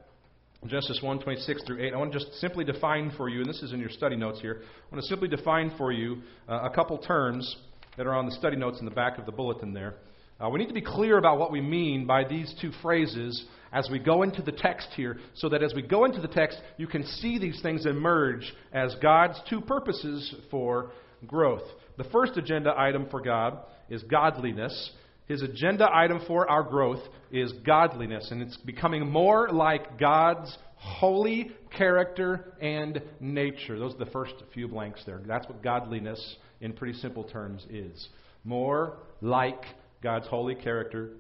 Genesis 0.66 1.00
1, 1.02 1.18
26 1.18 1.64
through 1.64 1.84
8. 1.84 1.92
I 1.92 1.96
want 1.96 2.12
to 2.12 2.18
just 2.20 2.34
simply 2.36 2.64
define 2.64 3.12
for 3.16 3.28
you, 3.28 3.40
and 3.40 3.48
this 3.48 3.62
is 3.62 3.72
in 3.72 3.80
your 3.80 3.90
study 3.90 4.14
notes 4.14 4.40
here, 4.40 4.62
I 4.62 4.94
want 4.94 5.02
to 5.02 5.08
simply 5.08 5.26
define 5.26 5.72
for 5.76 5.90
you 5.90 6.22
uh, 6.48 6.60
a 6.62 6.70
couple 6.70 6.96
terms 6.98 7.56
that 7.96 8.06
are 8.06 8.14
on 8.14 8.26
the 8.26 8.32
study 8.32 8.56
notes 8.56 8.78
in 8.78 8.84
the 8.84 8.92
back 8.92 9.18
of 9.18 9.26
the 9.26 9.32
bulletin 9.32 9.74
there. 9.74 9.94
Uh, 10.40 10.48
we 10.48 10.60
need 10.60 10.68
to 10.68 10.74
be 10.74 10.80
clear 10.80 11.18
about 11.18 11.38
what 11.38 11.50
we 11.50 11.60
mean 11.60 12.06
by 12.06 12.22
these 12.22 12.54
two 12.60 12.70
phrases 12.80 13.44
as 13.72 13.88
we 13.90 13.98
go 13.98 14.22
into 14.22 14.40
the 14.40 14.52
text 14.52 14.86
here, 14.94 15.18
so 15.34 15.48
that 15.48 15.64
as 15.64 15.74
we 15.74 15.82
go 15.82 16.04
into 16.04 16.20
the 16.20 16.28
text, 16.28 16.58
you 16.76 16.86
can 16.86 17.04
see 17.04 17.40
these 17.40 17.60
things 17.60 17.84
emerge 17.84 18.52
as 18.72 18.94
God's 19.02 19.40
two 19.50 19.60
purposes 19.60 20.32
for 20.48 20.92
growth. 21.26 21.62
The 21.98 22.04
first 22.04 22.36
agenda 22.36 22.72
item 22.76 23.08
for 23.10 23.20
God 23.20 23.58
is 23.90 24.02
godliness, 24.04 24.92
his 25.26 25.42
agenda 25.42 25.88
item 25.92 26.20
for 26.26 26.50
our 26.50 26.62
growth 26.62 27.00
is 27.30 27.52
godliness, 27.64 28.28
and 28.30 28.42
it's 28.42 28.56
becoming 28.58 29.08
more 29.08 29.48
like 29.50 29.98
God's 29.98 30.56
holy 30.74 31.52
character 31.76 32.54
and 32.60 33.00
nature. 33.20 33.78
Those 33.78 33.94
are 33.94 34.04
the 34.04 34.10
first 34.10 34.34
few 34.52 34.68
blanks 34.68 35.02
there. 35.06 35.20
That's 35.26 35.46
what 35.48 35.62
godliness, 35.62 36.36
in 36.60 36.72
pretty 36.72 36.98
simple 36.98 37.24
terms, 37.24 37.64
is. 37.70 38.08
More 38.44 38.98
like 39.20 39.62
God's 40.02 40.26
holy 40.26 40.56
character 40.56 41.10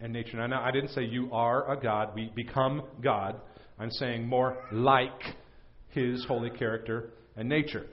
and 0.00 0.12
nature. 0.12 0.48
Now, 0.48 0.62
I 0.62 0.70
didn't 0.70 0.90
say 0.90 1.04
you 1.04 1.30
are 1.32 1.70
a 1.70 1.80
God, 1.80 2.14
we 2.14 2.32
become 2.34 2.82
God. 3.02 3.36
I'm 3.78 3.90
saying 3.90 4.26
more 4.26 4.56
like 4.72 5.20
His 5.90 6.24
holy 6.26 6.50
character 6.50 7.10
and 7.36 7.48
nature. 7.48 7.86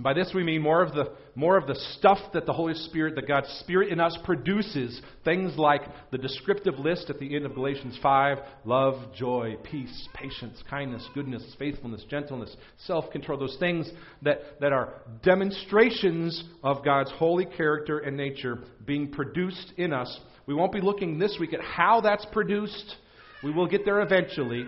By 0.00 0.12
this 0.12 0.32
we 0.34 0.42
mean 0.42 0.60
more 0.60 0.82
of 0.82 0.92
the 0.92 1.12
more 1.36 1.56
of 1.56 1.68
the 1.68 1.76
stuff 1.96 2.18
that 2.32 2.46
the 2.46 2.52
Holy 2.52 2.74
Spirit, 2.74 3.14
that 3.14 3.28
God's 3.28 3.48
Spirit 3.60 3.92
in 3.92 4.00
us 4.00 4.18
produces. 4.24 5.00
Things 5.24 5.56
like 5.56 5.82
the 6.10 6.18
descriptive 6.18 6.80
list 6.80 7.10
at 7.10 7.20
the 7.20 7.36
end 7.36 7.46
of 7.46 7.54
Galatians 7.54 7.96
5 8.02 8.38
love, 8.64 9.14
joy, 9.14 9.56
peace, 9.62 10.08
patience, 10.12 10.60
kindness, 10.68 11.06
goodness, 11.14 11.44
faithfulness, 11.60 12.04
gentleness, 12.10 12.54
self 12.86 13.08
control. 13.12 13.38
Those 13.38 13.56
things 13.60 13.88
that, 14.22 14.60
that 14.60 14.72
are 14.72 14.94
demonstrations 15.22 16.42
of 16.64 16.84
God's 16.84 17.12
holy 17.12 17.46
character 17.46 18.00
and 18.00 18.16
nature 18.16 18.58
being 18.84 19.12
produced 19.12 19.74
in 19.76 19.92
us. 19.92 20.18
We 20.46 20.54
won't 20.54 20.72
be 20.72 20.80
looking 20.80 21.20
this 21.20 21.36
week 21.38 21.54
at 21.54 21.60
how 21.60 22.00
that's 22.00 22.26
produced. 22.32 22.96
We 23.44 23.52
will 23.52 23.68
get 23.68 23.84
there 23.84 24.00
eventually. 24.00 24.66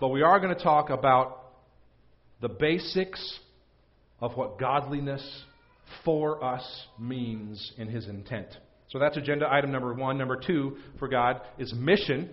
But 0.00 0.08
we 0.08 0.22
are 0.22 0.40
going 0.40 0.56
to 0.56 0.62
talk 0.62 0.88
about 0.88 1.41
the 2.42 2.48
basics 2.48 3.38
of 4.20 4.36
what 4.36 4.58
godliness 4.58 5.26
for 6.04 6.44
us 6.44 6.86
means 6.98 7.72
in 7.78 7.88
his 7.88 8.08
intent. 8.08 8.48
So 8.88 8.98
that's 8.98 9.16
agenda 9.16 9.46
item 9.50 9.72
number 9.72 9.94
one. 9.94 10.18
Number 10.18 10.36
two 10.36 10.76
for 10.98 11.08
God 11.08 11.40
is 11.56 11.72
mission. 11.72 12.28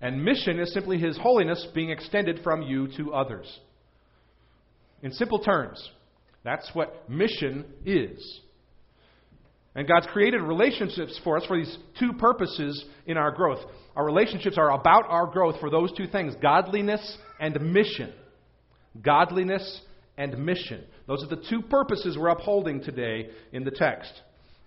And 0.00 0.24
mission 0.24 0.60
is 0.60 0.72
simply 0.72 0.98
his 0.98 1.18
holiness 1.18 1.66
being 1.74 1.90
extended 1.90 2.40
from 2.44 2.62
you 2.62 2.86
to 2.98 3.12
others. 3.12 3.46
In 5.02 5.10
simple 5.12 5.40
terms, 5.40 5.90
that's 6.44 6.70
what 6.74 7.08
mission 7.10 7.64
is. 7.84 8.40
And 9.74 9.88
God's 9.88 10.06
created 10.08 10.42
relationships 10.42 11.18
for 11.24 11.36
us 11.36 11.46
for 11.46 11.56
these 11.56 11.76
two 11.98 12.12
purposes 12.12 12.84
in 13.06 13.16
our 13.16 13.30
growth. 13.30 13.60
Our 13.96 14.04
relationships 14.04 14.58
are 14.58 14.70
about 14.72 15.06
our 15.08 15.26
growth 15.26 15.58
for 15.60 15.70
those 15.70 15.92
two 15.96 16.06
things 16.06 16.34
godliness 16.42 17.16
and 17.40 17.72
mission 17.72 18.12
godliness 19.00 19.80
and 20.16 20.38
mission. 20.44 20.84
Those 21.06 21.22
are 21.22 21.34
the 21.34 21.42
two 21.48 21.62
purposes 21.62 22.16
we're 22.18 22.28
upholding 22.28 22.82
today 22.82 23.30
in 23.52 23.64
the 23.64 23.70
text. 23.70 24.12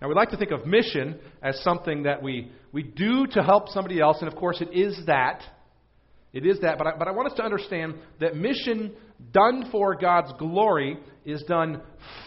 Now, 0.00 0.08
we 0.08 0.14
like 0.14 0.30
to 0.30 0.36
think 0.36 0.50
of 0.50 0.66
mission 0.66 1.20
as 1.42 1.60
something 1.62 2.02
that 2.04 2.22
we, 2.22 2.50
we 2.72 2.82
do 2.82 3.26
to 3.28 3.42
help 3.42 3.68
somebody 3.68 4.00
else, 4.00 4.16
and 4.20 4.26
of 4.26 4.36
course, 4.36 4.60
it 4.60 4.72
is 4.72 4.98
that. 5.06 5.42
It 6.32 6.46
is 6.46 6.60
that, 6.60 6.78
but 6.78 6.86
I, 6.86 6.92
but 6.98 7.06
I 7.06 7.12
want 7.12 7.30
us 7.30 7.36
to 7.36 7.44
understand 7.44 7.94
that 8.18 8.34
mission 8.34 8.92
done 9.32 9.68
for 9.70 9.94
God's 9.94 10.32
glory 10.38 10.98
is 11.24 11.42
done 11.44 11.82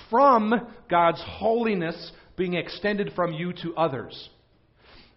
from 0.09 0.53
God's 0.89 1.21
holiness 1.25 2.11
being 2.37 2.53
extended 2.53 3.11
from 3.15 3.33
you 3.33 3.51
to 3.63 3.75
others. 3.75 4.29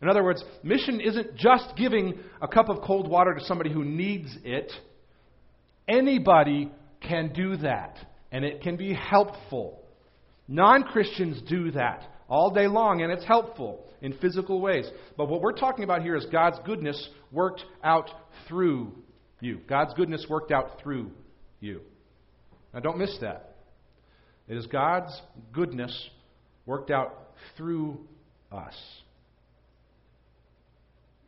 In 0.01 0.09
other 0.09 0.23
words, 0.25 0.43
mission 0.63 1.01
isn't 1.01 1.37
just 1.37 1.77
giving 1.77 2.19
a 2.41 2.49
cup 2.49 2.69
of 2.69 2.83
cold 2.83 3.09
water 3.09 3.35
to 3.35 3.45
somebody 3.45 3.73
who 3.73 3.85
needs 3.85 4.37
it. 4.45 4.71
Anybody 5.89 6.71
can 7.01 7.33
do 7.33 7.57
that, 7.59 7.97
and 8.31 8.45
it 8.45 8.61
can 8.61 8.77
be 8.77 8.93
helpful. 8.93 9.83
Non 10.47 10.83
Christians 10.83 11.41
do 11.49 11.71
that 11.73 12.03
all 12.29 12.51
day 12.51 12.67
long, 12.67 13.01
and 13.01 13.11
it's 13.11 13.25
helpful 13.25 13.85
in 14.03 14.13
physical 14.19 14.61
ways. 14.61 14.87
But 15.17 15.29
what 15.29 15.41
we're 15.41 15.53
talking 15.53 15.85
about 15.85 16.03
here 16.03 16.15
is 16.15 16.27
God's 16.27 16.59
goodness 16.67 17.09
worked 17.33 17.63
out 17.83 18.11
through 18.47 18.93
you. 19.41 19.61
God's 19.67 19.95
goodness 19.95 20.27
worked 20.29 20.53
out 20.53 20.81
through 20.83 21.11
you. 21.61 21.81
Now, 22.75 22.81
don't 22.81 22.99
miss 22.99 23.17
that. 23.21 23.57
It 24.47 24.57
is 24.57 24.67
God's 24.67 25.19
goodness 25.53 26.11
worked 26.67 26.91
out 26.91 27.15
through 27.57 27.99
us. 28.53 28.75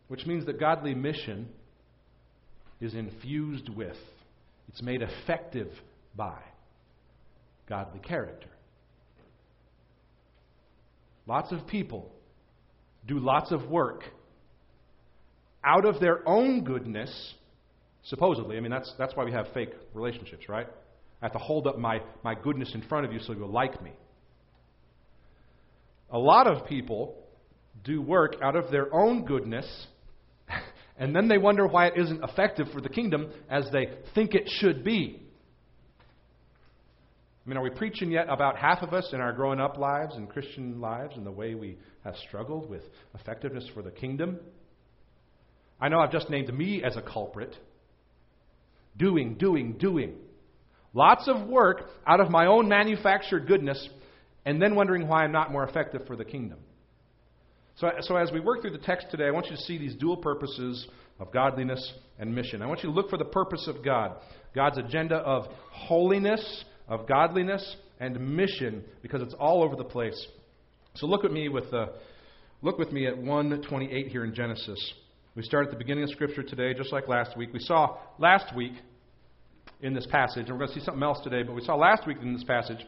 Which 0.08 0.26
means 0.26 0.44
that 0.46 0.60
godly 0.60 0.94
mission 0.94 1.48
is 2.80 2.94
infused 2.94 3.68
with 3.68 3.96
it's 4.70 4.82
made 4.82 5.02
effective 5.02 5.68
by 6.14 6.38
godly 7.68 7.98
character. 7.98 8.46
Lots 11.26 11.50
of 11.50 11.66
people 11.66 12.08
do 13.06 13.18
lots 13.18 13.50
of 13.50 13.68
work 13.68 14.04
out 15.64 15.84
of 15.84 15.98
their 15.98 16.26
own 16.26 16.62
goodness, 16.62 17.34
supposedly. 18.04 18.56
I 18.56 18.60
mean, 18.60 18.70
that's, 18.70 18.94
that's 18.96 19.14
why 19.16 19.24
we 19.24 19.32
have 19.32 19.46
fake 19.52 19.70
relationships, 19.92 20.48
right? 20.48 20.68
I 21.20 21.24
have 21.24 21.32
to 21.32 21.38
hold 21.38 21.66
up 21.66 21.76
my, 21.76 22.00
my 22.22 22.36
goodness 22.36 22.70
in 22.72 22.82
front 22.82 23.04
of 23.04 23.12
you 23.12 23.18
so 23.18 23.32
you'll 23.32 23.50
like 23.50 23.82
me. 23.82 23.90
A 26.10 26.18
lot 26.18 26.46
of 26.46 26.66
people 26.68 27.16
do 27.84 28.00
work 28.00 28.36
out 28.40 28.54
of 28.54 28.70
their 28.70 28.92
own 28.94 29.24
goodness 29.24 29.66
and 31.00 31.16
then 31.16 31.28
they 31.28 31.38
wonder 31.38 31.66
why 31.66 31.86
it 31.86 31.94
isn't 31.96 32.22
effective 32.22 32.68
for 32.72 32.82
the 32.82 32.90
kingdom 32.90 33.30
as 33.48 33.64
they 33.72 33.88
think 34.14 34.34
it 34.34 34.44
should 34.46 34.84
be. 34.84 35.20
I 37.44 37.48
mean, 37.48 37.56
are 37.56 37.62
we 37.62 37.70
preaching 37.70 38.10
yet 38.10 38.26
about 38.28 38.58
half 38.58 38.82
of 38.82 38.92
us 38.92 39.08
in 39.14 39.20
our 39.20 39.32
growing 39.32 39.60
up 39.60 39.78
lives 39.78 40.14
and 40.14 40.28
Christian 40.28 40.78
lives 40.78 41.16
and 41.16 41.24
the 41.26 41.32
way 41.32 41.54
we 41.54 41.78
have 42.04 42.14
struggled 42.28 42.68
with 42.68 42.82
effectiveness 43.18 43.66
for 43.72 43.82
the 43.82 43.90
kingdom? 43.90 44.38
I 45.80 45.88
know 45.88 46.00
I've 46.00 46.12
just 46.12 46.28
named 46.28 46.52
me 46.52 46.84
as 46.84 46.96
a 46.96 47.02
culprit, 47.02 47.56
Doing, 48.98 49.36
doing, 49.36 49.78
doing. 49.78 50.16
Lots 50.92 51.28
of 51.28 51.48
work 51.48 51.88
out 52.06 52.20
of 52.20 52.30
my 52.30 52.46
own 52.46 52.68
manufactured 52.68 53.46
goodness, 53.46 53.88
and 54.44 54.60
then 54.60 54.74
wondering 54.74 55.08
why 55.08 55.24
I'm 55.24 55.32
not 55.32 55.50
more 55.50 55.64
effective 55.64 56.02
for 56.06 56.16
the 56.16 56.24
kingdom. 56.24 56.58
So, 57.80 57.90
so 58.02 58.16
as 58.16 58.30
we 58.30 58.40
work 58.40 58.60
through 58.60 58.72
the 58.72 58.78
text 58.78 59.06
today, 59.10 59.24
I 59.24 59.30
want 59.30 59.46
you 59.46 59.56
to 59.56 59.62
see 59.62 59.78
these 59.78 59.94
dual 59.94 60.18
purposes 60.18 60.86
of 61.18 61.32
godliness 61.32 61.94
and 62.18 62.34
mission. 62.34 62.60
I 62.60 62.66
want 62.66 62.82
you 62.82 62.90
to 62.90 62.94
look 62.94 63.08
for 63.08 63.16
the 63.16 63.24
purpose 63.24 63.66
of 63.66 63.82
God 63.82 64.16
God's 64.54 64.76
agenda 64.76 65.16
of 65.16 65.46
holiness, 65.70 66.64
of 66.88 67.08
godliness, 67.08 67.76
and 67.98 68.36
mission, 68.36 68.84
because 69.00 69.22
it's 69.22 69.34
all 69.38 69.62
over 69.62 69.76
the 69.76 69.84
place. 69.84 70.26
So 70.96 71.06
look 71.06 71.24
at 71.24 71.32
me 71.32 71.48
with 71.48 71.72
uh, 71.72 71.86
look 72.60 72.76
with 72.76 72.92
me 72.92 73.06
at 73.06 73.16
128 73.16 74.08
here 74.08 74.24
in 74.24 74.34
Genesis. 74.34 74.92
We 75.34 75.42
start 75.42 75.64
at 75.64 75.70
the 75.70 75.78
beginning 75.78 76.04
of 76.04 76.10
Scripture 76.10 76.42
today, 76.42 76.74
just 76.74 76.92
like 76.92 77.08
last 77.08 77.34
week. 77.34 77.50
We 77.54 77.60
saw 77.60 77.96
last 78.18 78.54
week 78.54 78.72
in 79.80 79.94
this 79.94 80.06
passage, 80.10 80.48
and 80.48 80.50
we're 80.50 80.66
going 80.66 80.74
to 80.74 80.80
see 80.80 80.84
something 80.84 81.02
else 81.02 81.20
today, 81.24 81.44
but 81.44 81.54
we 81.54 81.64
saw 81.64 81.76
last 81.76 82.06
week 82.06 82.18
in 82.20 82.34
this 82.34 82.44
passage 82.44 82.84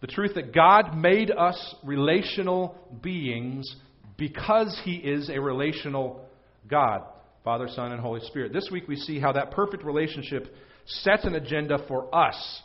the 0.00 0.06
truth 0.06 0.34
that 0.36 0.54
God 0.54 0.96
made 0.96 1.30
us 1.30 1.74
relational 1.84 2.78
beings 3.02 3.74
because 4.16 4.80
He 4.84 4.94
is 4.94 5.30
a 5.30 5.40
relational 5.40 6.24
God 6.68 7.02
Father, 7.44 7.68
Son, 7.68 7.92
and 7.92 8.00
Holy 8.00 8.22
Spirit. 8.22 8.54
This 8.54 8.70
week 8.72 8.88
we 8.88 8.96
see 8.96 9.20
how 9.20 9.32
that 9.32 9.50
perfect 9.50 9.84
relationship 9.84 10.46
sets 10.86 11.24
an 11.24 11.34
agenda 11.34 11.78
for 11.86 12.12
us. 12.14 12.62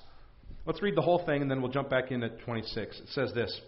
Let's 0.66 0.82
read 0.82 0.96
the 0.96 1.02
whole 1.02 1.26
thing 1.26 1.42
and 1.42 1.52
then 1.52 1.62
we'll 1.62 1.72
jump 1.72 1.90
back 1.90 2.12
in 2.12 2.24
at 2.24 2.40
26. 2.40 3.00
It 3.00 3.10
says 3.10 3.34
this 3.36 3.60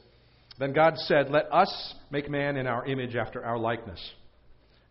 Then 0.58 0.72
God 0.72 0.98
said, 0.98 1.30
Let 1.30 1.52
us 1.52 1.96
make 2.12 2.30
man 2.30 2.56
in 2.56 2.66
our 2.66 2.86
image 2.86 3.18
after 3.18 3.44
our 3.44 3.58
likeness 3.58 4.00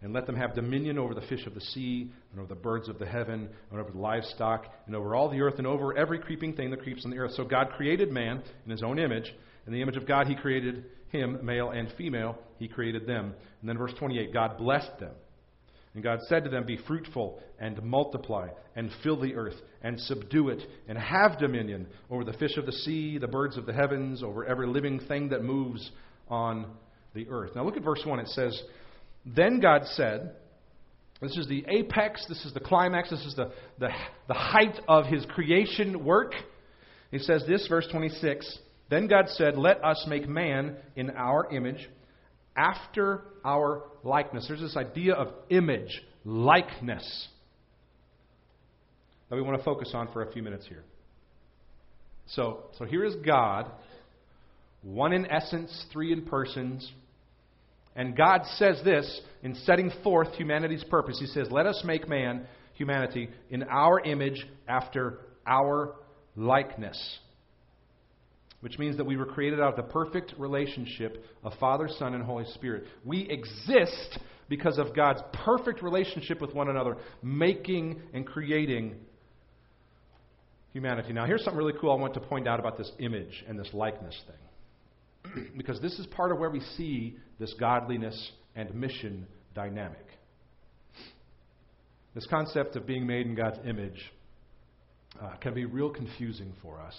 and 0.03 0.13
let 0.13 0.27
them 0.27 0.37
have 0.37 0.55
dominion 0.55 0.99
over 0.99 1.15
the 1.15 1.21
fish 1.23 1.47
of 1.47 1.55
the 1.55 1.61
sea, 1.61 2.11
and 2.31 2.41
over 2.41 2.49
the 2.49 2.59
birds 2.59 2.89
of 2.89 2.99
the 2.99 3.07
heaven, 3.07 3.49
and 3.71 3.81
over 3.81 3.91
the 3.91 3.99
livestock, 3.99 4.65
and 4.87 4.97
over 4.97 5.15
all 5.15 5.29
the 5.29 5.41
earth, 5.41 5.59
and 5.59 5.67
over 5.67 5.97
every 5.97 6.19
creeping 6.19 6.55
thing 6.55 6.71
that 6.71 6.83
creeps 6.83 7.05
on 7.05 7.11
the 7.11 7.19
earth. 7.19 7.33
So 7.33 7.45
God 7.45 7.69
created 7.77 8.11
man 8.11 8.43
in 8.65 8.71
his 8.71 8.83
own 8.83 8.99
image. 8.99 9.31
In 9.67 9.75
the 9.75 9.83
image 9.83 9.97
of 9.97 10.07
God, 10.07 10.27
he 10.27 10.35
created 10.35 10.87
him, 11.11 11.39
male 11.43 11.71
and 11.71 11.93
female, 11.99 12.39
he 12.61 12.69
created 12.69 13.07
them. 13.07 13.35
And 13.61 13.69
then 13.69 13.77
verse 13.77 13.93
28 13.99 14.33
God 14.33 14.57
blessed 14.57 15.01
them. 15.01 15.13
And 15.95 16.05
God 16.05 16.21
said 16.29 16.45
to 16.45 16.51
them, 16.51 16.65
Be 16.65 16.79
fruitful 16.87 17.41
and 17.59 17.83
multiply, 17.83 18.51
and 18.77 18.93
fill 19.03 19.21
the 19.21 19.35
earth, 19.35 19.57
and 19.83 19.99
subdue 19.99 20.51
it, 20.51 20.63
and 20.87 20.97
have 20.97 21.41
dominion 21.41 21.89
over 22.09 22.23
the 22.23 22.33
fish 22.35 22.57
of 22.57 22.67
the 22.67 22.73
sea, 22.73 23.19
the 23.19 23.27
birds 23.27 23.57
of 23.57 23.67
the 23.67 23.73
heavens, 23.73 24.23
over 24.23 24.45
every 24.45 24.69
living 24.69 25.01
thing 25.09 25.31
that 25.31 25.43
moves 25.43 25.91
on 26.29 26.67
the 27.13 27.27
earth. 27.29 27.51
Now 27.57 27.65
look 27.65 27.77
at 27.77 27.83
verse 27.83 28.03
1. 28.07 28.21
It 28.21 28.29
says, 28.29 28.63
then 29.27 29.59
God 29.59 29.83
said, 29.95 30.35
this 31.21 31.37
is 31.37 31.47
the 31.49 31.65
apex, 31.69 32.25
this 32.29 32.45
is 32.47 32.55
the 32.55 32.61
climax, 32.61 33.11
this 33.11 33.25
is 33.27 33.35
the, 33.35 33.53
the, 33.79 33.89
the 34.29 34.35
height 34.35 34.81
of 34.89 35.07
his 35.07 35.25
creation 35.27 36.05
work. 36.05 36.33
He 37.11 37.19
says 37.19 37.45
this, 37.47 37.67
verse 37.69 37.87
26 37.91 38.59
Then 38.89 39.07
God 39.07 39.29
said, 39.29 39.59
Let 39.59 39.85
us 39.85 40.05
make 40.09 40.29
man 40.29 40.77
in 40.97 41.11
our 41.11 41.53
image, 41.53 41.89
after 42.57 43.23
our 43.45 43.83
likeness. 44.03 44.47
There's 44.49 44.61
this 44.61 44.77
idea 44.77 45.15
of 45.15 45.29
image, 45.49 46.03
likeness, 46.25 47.29
that 49.29 49.37
we 49.37 49.43
want 49.43 49.59
to 49.59 49.65
focus 49.65 49.93
on 49.95 50.13
for 50.13 50.23
a 50.23 50.33
few 50.33 50.43
minutes 50.43 50.67
here. 50.69 50.83
So, 52.29 52.65
so 52.79 52.85
here 52.85 53.05
is 53.05 53.15
God, 53.25 53.71
one 54.83 55.13
in 55.13 55.27
essence, 55.27 55.87
three 55.93 56.13
in 56.13 56.25
persons, 56.27 56.91
and 57.97 58.17
God 58.17 58.43
says 58.57 58.81
this 58.85 59.21
in 59.43 59.55
setting 59.55 59.91
forth 60.05 60.33
humanity's 60.35 60.85
purpose. 60.85 61.19
He 61.19 61.27
says, 61.27 61.49
Let 61.51 61.67
us 61.67 61.83
make 61.85 62.09
man, 62.09 62.47
humanity, 62.75 63.31
in 63.51 63.65
our 63.65 64.01
image 64.01 64.47
after 64.69 65.19
our 65.47 65.95
likeness. 66.37 67.19
Which 68.61 68.79
means 68.79 68.97
that 68.99 69.05
we 69.05 69.17
were 69.17 69.27
created 69.27 69.61
out 69.61 69.71
of 69.71 69.77
the 69.77 69.91
perfect 69.91 70.35
relationship 70.39 71.25
of 71.43 71.53
Father, 71.59 71.89
Son, 71.99 72.15
and 72.15 72.23
Holy 72.23 72.45
Spirit. 72.55 72.85
We 73.05 73.27
exist 73.29 74.19
because 74.49 74.79
of 74.79 74.95
God's 74.95 75.23
perfect 75.45 75.83
relationship 75.83 76.41
with 76.41 76.53
one 76.55 76.69
another, 76.69 76.97
making 77.23 78.03
and 78.13 78.27
creating 78.27 78.97
humanity. 80.73 81.13
Now, 81.13 81.25
here's 81.25 81.43
something 81.43 81.59
really 81.59 81.79
cool 81.81 81.93
I 81.93 81.95
want 81.95 82.15
to 82.15 82.21
point 82.21 82.47
out 82.47 82.61
about 82.61 82.77
this 82.77 82.91
image 82.99 83.45
and 83.49 83.59
this 83.59 83.71
likeness 83.73 84.21
thing. 84.27 84.37
because 85.57 85.81
this 85.81 85.99
is 85.99 86.07
part 86.07 86.33
of 86.33 86.39
where 86.39 86.51
we 86.51 86.61
see 86.77 87.17
this 87.39 87.55
godliness 87.59 88.33
and 88.55 88.75
mission 88.75 89.27
dynamic. 89.55 90.05
This 92.15 92.27
concept 92.27 92.77
of 92.77 92.87
being 92.87 93.07
made 93.07 93.27
in 93.27 93.35
God's 93.35 93.59
image 93.65 94.13
uh, 95.21 95.37
can 95.37 95.55
be 95.55 95.65
real 95.65 95.91
confusing 95.91 96.53
for 96.63 96.81
us. 96.81 96.95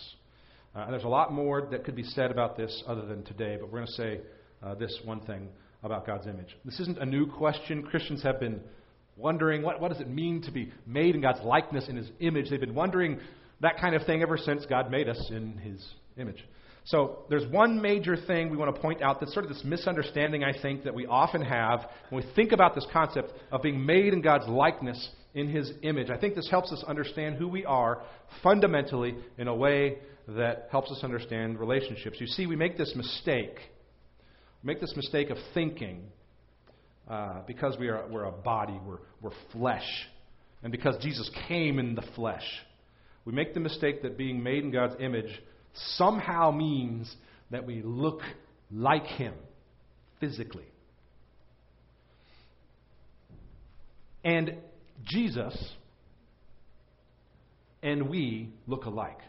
Uh, 0.73 0.89
there's 0.89 1.03
a 1.03 1.09
lot 1.09 1.33
more 1.33 1.67
that 1.71 1.83
could 1.83 1.95
be 1.95 2.03
said 2.03 2.31
about 2.31 2.55
this 2.55 2.83
other 2.87 3.05
than 3.05 3.23
today, 3.23 3.57
but 3.59 3.69
we're 3.69 3.79
going 3.79 3.87
to 3.87 3.93
say 3.93 4.21
uh, 4.63 4.73
this 4.75 4.97
one 5.03 5.19
thing 5.21 5.49
about 5.83 6.05
God's 6.05 6.27
image. 6.27 6.55
This 6.63 6.79
isn't 6.79 6.97
a 6.99 7.05
new 7.05 7.27
question. 7.27 7.83
Christians 7.83 8.23
have 8.23 8.39
been 8.39 8.61
wondering 9.17 9.63
what, 9.63 9.81
what 9.81 9.91
does 9.91 9.99
it 9.99 10.09
mean 10.09 10.41
to 10.43 10.51
be 10.51 10.71
made 10.85 11.15
in 11.15 11.21
God's 11.21 11.43
likeness, 11.43 11.89
in 11.89 11.97
His 11.97 12.09
image. 12.21 12.49
They've 12.49 12.59
been 12.59 12.75
wondering 12.75 13.19
that 13.59 13.79
kind 13.81 13.95
of 13.95 14.05
thing 14.05 14.21
ever 14.21 14.37
since 14.37 14.65
God 14.65 14.89
made 14.89 15.09
us 15.09 15.29
in 15.29 15.57
His 15.57 15.85
image. 16.17 16.43
So 16.85 17.25
there's 17.29 17.45
one 17.51 17.81
major 17.81 18.15
thing 18.15 18.49
we 18.49 18.57
want 18.57 18.73
to 18.73 18.81
point 18.81 19.01
out 19.01 19.19
that's 19.19 19.33
sort 19.33 19.45
of 19.45 19.51
this 19.51 19.63
misunderstanding, 19.63 20.43
I 20.43 20.59
think, 20.61 20.83
that 20.85 20.95
we 20.95 21.05
often 21.05 21.41
have 21.41 21.81
when 22.09 22.23
we 22.23 22.33
think 22.33 22.53
about 22.53 22.75
this 22.75 22.87
concept 22.91 23.33
of 23.51 23.61
being 23.61 23.85
made 23.85 24.13
in 24.13 24.21
God's 24.21 24.47
likeness 24.47 25.09
in 25.33 25.49
His 25.49 25.71
image. 25.81 26.09
I 26.09 26.17
think 26.17 26.35
this 26.35 26.49
helps 26.49 26.71
us 26.71 26.83
understand 26.87 27.35
who 27.35 27.47
we 27.47 27.65
are 27.65 28.01
fundamentally 28.43 29.15
in 29.37 29.47
a 29.47 29.55
way 29.55 29.97
that 30.27 30.67
helps 30.71 30.91
us 30.91 30.99
understand 31.03 31.59
relationships. 31.59 32.17
You 32.19 32.27
see, 32.27 32.45
we 32.45 32.55
make 32.55 32.77
this 32.77 32.93
mistake. 32.95 33.55
We 34.63 34.67
make 34.67 34.79
this 34.79 34.93
mistake 34.95 35.29
of 35.29 35.37
thinking 35.53 36.03
uh, 37.09 37.41
because 37.47 37.77
we 37.79 37.89
are, 37.89 38.07
we're 38.07 38.25
a 38.25 38.31
body, 38.31 38.79
we're, 38.85 38.99
we're 39.21 39.35
flesh, 39.51 39.87
and 40.63 40.71
because 40.71 40.95
Jesus 41.01 41.29
came 41.47 41.79
in 41.79 41.95
the 41.95 42.03
flesh. 42.15 42.45
We 43.25 43.33
make 43.33 43.53
the 43.53 43.59
mistake 43.59 44.01
that 44.03 44.17
being 44.17 44.41
made 44.41 44.63
in 44.63 44.71
God's 44.71 44.95
image 44.99 45.29
somehow 45.95 46.51
means 46.51 47.13
that 47.51 47.65
we 47.65 47.81
look 47.83 48.21
like 48.71 49.05
him 49.05 49.33
physically. 50.19 50.65
And 54.23 54.55
Jesus 55.03 55.55
and 57.83 58.09
we 58.09 58.49
look 58.67 58.85
alike. 58.85 59.19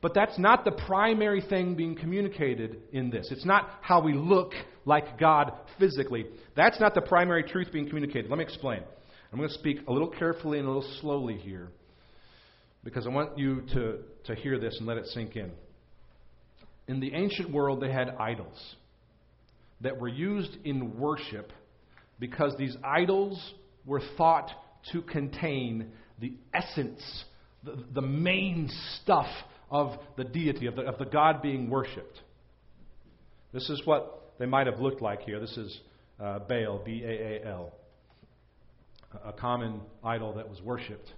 But 0.00 0.14
that's 0.14 0.36
not 0.38 0.64
the 0.64 0.72
primary 0.72 1.40
thing 1.40 1.76
being 1.76 1.94
communicated 1.94 2.78
in 2.92 3.10
this. 3.10 3.28
It's 3.30 3.44
not 3.44 3.70
how 3.82 4.02
we 4.02 4.14
look 4.14 4.52
like 4.84 5.18
God 5.18 5.52
physically. 5.78 6.26
That's 6.56 6.80
not 6.80 6.94
the 6.94 7.02
primary 7.02 7.44
truth 7.44 7.68
being 7.72 7.86
communicated. 7.86 8.28
Let 8.28 8.38
me 8.38 8.44
explain. 8.44 8.82
I'm 9.32 9.38
going 9.38 9.48
to 9.48 9.54
speak 9.54 9.78
a 9.86 9.92
little 9.92 10.10
carefully 10.10 10.58
and 10.58 10.66
a 10.66 10.70
little 10.70 10.90
slowly 11.00 11.36
here 11.36 11.68
because 12.84 13.06
I 13.06 13.10
want 13.10 13.38
you 13.38 13.62
to, 13.74 13.98
to 14.24 14.34
hear 14.34 14.58
this 14.58 14.76
and 14.78 14.86
let 14.86 14.96
it 14.96 15.06
sink 15.06 15.36
in. 15.36 15.52
In 16.88 16.98
the 16.98 17.14
ancient 17.14 17.52
world, 17.52 17.80
they 17.80 17.92
had 17.92 18.08
idols 18.18 18.74
that 19.82 20.00
were 20.00 20.08
used 20.08 20.56
in 20.64 20.98
worship 20.98 21.52
because 22.18 22.54
these 22.58 22.76
idols 22.84 23.54
were 23.84 24.00
thought 24.16 24.50
to 24.92 25.02
contain 25.02 25.92
the 26.20 26.32
essence, 26.54 27.24
the, 27.64 27.84
the 27.94 28.02
main 28.02 28.70
stuff 29.00 29.28
of 29.70 29.98
the 30.16 30.24
deity, 30.24 30.66
of 30.66 30.76
the, 30.76 30.82
of 30.82 30.98
the 30.98 31.04
God 31.04 31.42
being 31.42 31.70
worshiped. 31.70 32.20
This 33.52 33.68
is 33.70 33.82
what 33.84 34.34
they 34.38 34.46
might 34.46 34.66
have 34.66 34.80
looked 34.80 35.02
like 35.02 35.22
here. 35.22 35.40
This 35.40 35.56
is 35.56 35.80
uh, 36.20 36.40
Baal, 36.40 36.82
B 36.84 37.02
A 37.04 37.08
A 37.08 37.46
L, 37.46 37.72
a 39.24 39.32
common 39.32 39.80
idol 40.02 40.34
that 40.34 40.48
was 40.48 40.60
worshiped 40.62 41.10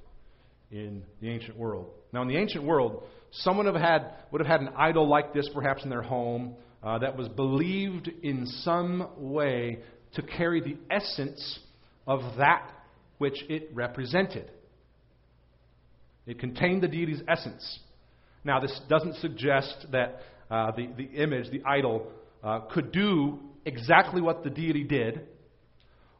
in 0.71 1.03
the 1.21 1.29
ancient 1.29 1.57
world. 1.57 1.91
Now, 2.13 2.23
in 2.23 2.29
the 2.29 2.37
ancient 2.37 2.65
world, 2.65 3.05
someone 3.31 3.67
have 3.67 3.75
had, 3.75 4.13
would 4.31 4.41
have 4.41 4.49
had 4.49 4.61
an 4.61 4.75
idol 4.77 5.09
like 5.09 5.33
this 5.33 5.49
perhaps 5.53 5.85
in 5.85 5.91
their 5.91 6.03
home 6.03 6.55
uh, 6.83 6.99
that 6.99 7.17
was 7.17 7.29
believed 7.29 8.09
in 8.23 8.47
some 8.47 9.09
way 9.17 9.79
to 10.15 10.23
carry 10.23 10.61
the 10.61 10.77
essence 10.91 11.59
of 12.07 12.21
that 12.39 12.71
which 13.19 13.45
it 13.49 13.71
represented. 13.73 14.51
It 16.27 16.39
contained 16.39 16.83
the 16.83 16.89
deity's 16.89 17.23
essence. 17.29 17.81
Now, 18.45 18.61
this 18.61 18.79
doesn't 18.89 19.17
suggest 19.17 19.87
that 19.93 20.21
uh, 20.51 20.73
the, 20.73 20.89
the 20.97 21.05
image, 21.05 21.51
the 21.51 21.63
idol, 21.65 22.07
uh, 22.43 22.61
could 22.73 22.93
do 22.93 23.39
exactly 23.65 24.21
what 24.21 24.45
the 24.45 24.51
deity 24.51 24.85
did, 24.85 25.23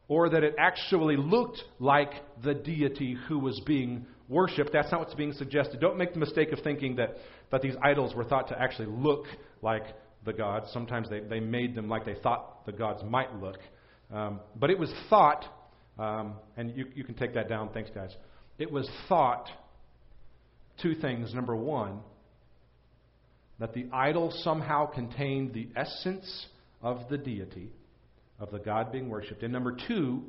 or 0.07 0.29
that 0.29 0.43
it 0.43 0.55
actually 0.59 1.17
looked 1.17 1.61
like 1.79 2.11
the 2.43 2.53
deity 2.53 3.17
who 3.27 3.39
was 3.39 3.59
being 3.65 4.05
worshipped. 4.29 4.71
That's 4.73 4.91
not 4.91 5.01
what's 5.01 5.13
being 5.15 5.33
suggested. 5.33 5.79
Don't 5.79 5.97
make 5.97 6.13
the 6.13 6.19
mistake 6.19 6.51
of 6.51 6.59
thinking 6.59 6.95
that, 6.97 7.17
that 7.51 7.61
these 7.61 7.75
idols 7.83 8.15
were 8.15 8.23
thought 8.23 8.47
to 8.49 8.59
actually 8.59 8.87
look 8.87 9.25
like 9.61 9.83
the 10.25 10.33
gods. 10.33 10.67
Sometimes 10.73 11.09
they, 11.09 11.19
they 11.19 11.39
made 11.39 11.75
them 11.75 11.87
like 11.87 12.05
they 12.05 12.15
thought 12.15 12.65
the 12.65 12.71
gods 12.71 13.03
might 13.03 13.33
look. 13.35 13.57
Um, 14.11 14.39
but 14.55 14.69
it 14.69 14.77
was 14.77 14.91
thought, 15.09 15.45
um, 15.97 16.35
and 16.57 16.75
you, 16.75 16.85
you 16.93 17.03
can 17.03 17.15
take 17.15 17.33
that 17.35 17.47
down, 17.47 17.69
thanks, 17.73 17.89
guys. 17.93 18.13
it 18.57 18.71
was 18.71 18.89
thought 19.07 19.47
two 20.81 20.95
things. 20.95 21.33
Number 21.33 21.55
one, 21.55 21.99
that 23.59 23.73
the 23.73 23.87
idol 23.93 24.33
somehow 24.43 24.85
contained 24.85 25.53
the 25.53 25.69
essence 25.75 26.47
of 26.81 27.07
the 27.09 27.17
deity, 27.17 27.69
of 28.39 28.51
the 28.51 28.59
God 28.59 28.91
being 28.91 29.09
worshipped. 29.09 29.43
And 29.43 29.53
number 29.53 29.77
two, 29.87 30.23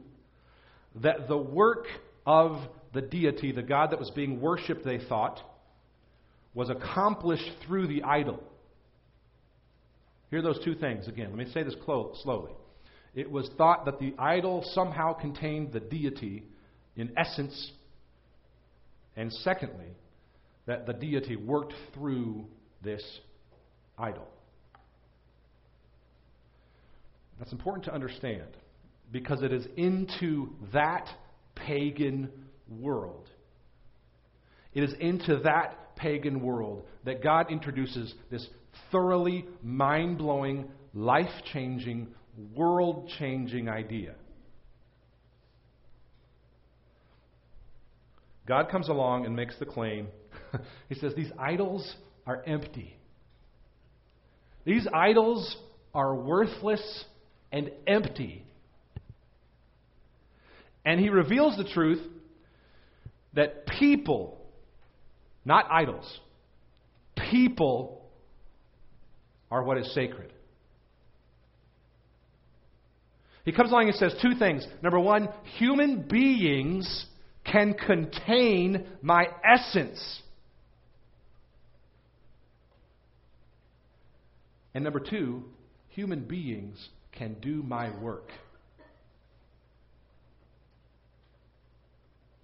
that 1.03 1.29
the 1.29 1.37
work 1.37 1.87
of 2.25 2.59
the 2.95 3.03
deity, 3.03 3.53
the 3.53 3.63
God 3.63 3.91
that 3.91 3.99
was 3.99 4.11
being 4.11 4.41
worshipped, 4.41 4.85
they 4.85 4.99
thought, 5.09 5.41
was 6.55 6.71
accomplished 6.71 7.51
through 7.67 7.89
the 7.89 8.03
idol. 8.05 8.43
Hear 10.31 10.43
those 10.43 10.59
two 10.65 10.75
things 10.75 11.07
again. 11.09 11.29
Let 11.31 11.47
me 11.47 11.53
say 11.53 11.63
this 11.63 11.75
slowly. 12.23 12.53
It 13.17 13.31
was 13.31 13.49
thought 13.57 13.87
that 13.87 13.99
the 13.99 14.15
idol 14.19 14.63
somehow 14.75 15.15
contained 15.15 15.73
the 15.73 15.81
deity 15.81 16.45
in 16.97 17.13
essence, 17.17 17.73
and 19.17 19.33
secondly, 19.33 19.97
that 20.67 20.87
the 20.87 20.93
deity 20.93 21.35
worked 21.35 21.73
through 21.95 22.45
this 22.83 23.03
idol. 23.99 24.29
That's 27.39 27.53
important 27.53 27.87
to 27.87 27.95
understand 27.95 28.49
because 29.11 29.43
it 29.43 29.53
is 29.53 29.67
into 29.77 30.51
that 30.75 31.09
pagan 31.55 32.31
world. 32.69 33.31
It 34.75 34.83
is 34.83 34.93
into 35.01 35.39
that 35.45 35.97
pagan 35.97 36.41
world 36.41 36.85
that 37.05 37.23
God 37.23 37.51
introduces 37.51 38.13
this 38.31 38.47
thoroughly 38.93 39.47
mind 39.63 40.19
blowing, 40.19 40.69
life 40.93 41.31
changing, 41.53 42.09
world 42.55 43.11
changing 43.19 43.69
idea. 43.69 44.15
God 48.47 48.69
comes 48.71 48.89
along 48.89 49.27
and 49.27 49.35
makes 49.35 49.59
the 49.59 49.67
claim. 49.67 50.09
he 50.89 50.95
says, 50.95 51.13
These 51.15 51.33
idols 51.39 51.97
are 52.27 52.43
empty. 52.47 52.97
These 54.65 54.87
idols 54.93 55.57
are 55.95 56.15
worthless 56.15 57.05
and 57.53 57.71
empty. 57.87 58.45
And 60.85 61.01
he 61.01 61.09
reveals 61.09 61.57
the 61.57 61.65
truth 61.65 62.01
that 63.35 63.67
people, 63.67 64.41
not 65.45 65.67
idols, 65.71 66.21
people 67.31 68.09
are 69.51 69.63
what 69.63 69.79
is 69.79 69.93
sacred. 69.95 70.33
He 73.47 73.53
comes 73.53 73.71
along 73.71 73.87
and 73.87 73.95
says 73.95 74.13
two 74.21 74.35
things. 74.35 74.67
Number 74.83 74.99
one, 74.99 75.29
human 75.57 76.03
beings 76.03 77.07
can 77.45 77.75
contain 77.75 78.85
my 79.01 79.29
essence. 79.49 80.21
And 84.75 84.83
number 84.83 84.99
two, 84.99 85.45
human 85.91 86.25
beings 86.25 86.89
can 87.13 87.35
do 87.41 87.63
my 87.63 87.97
work. 88.01 88.31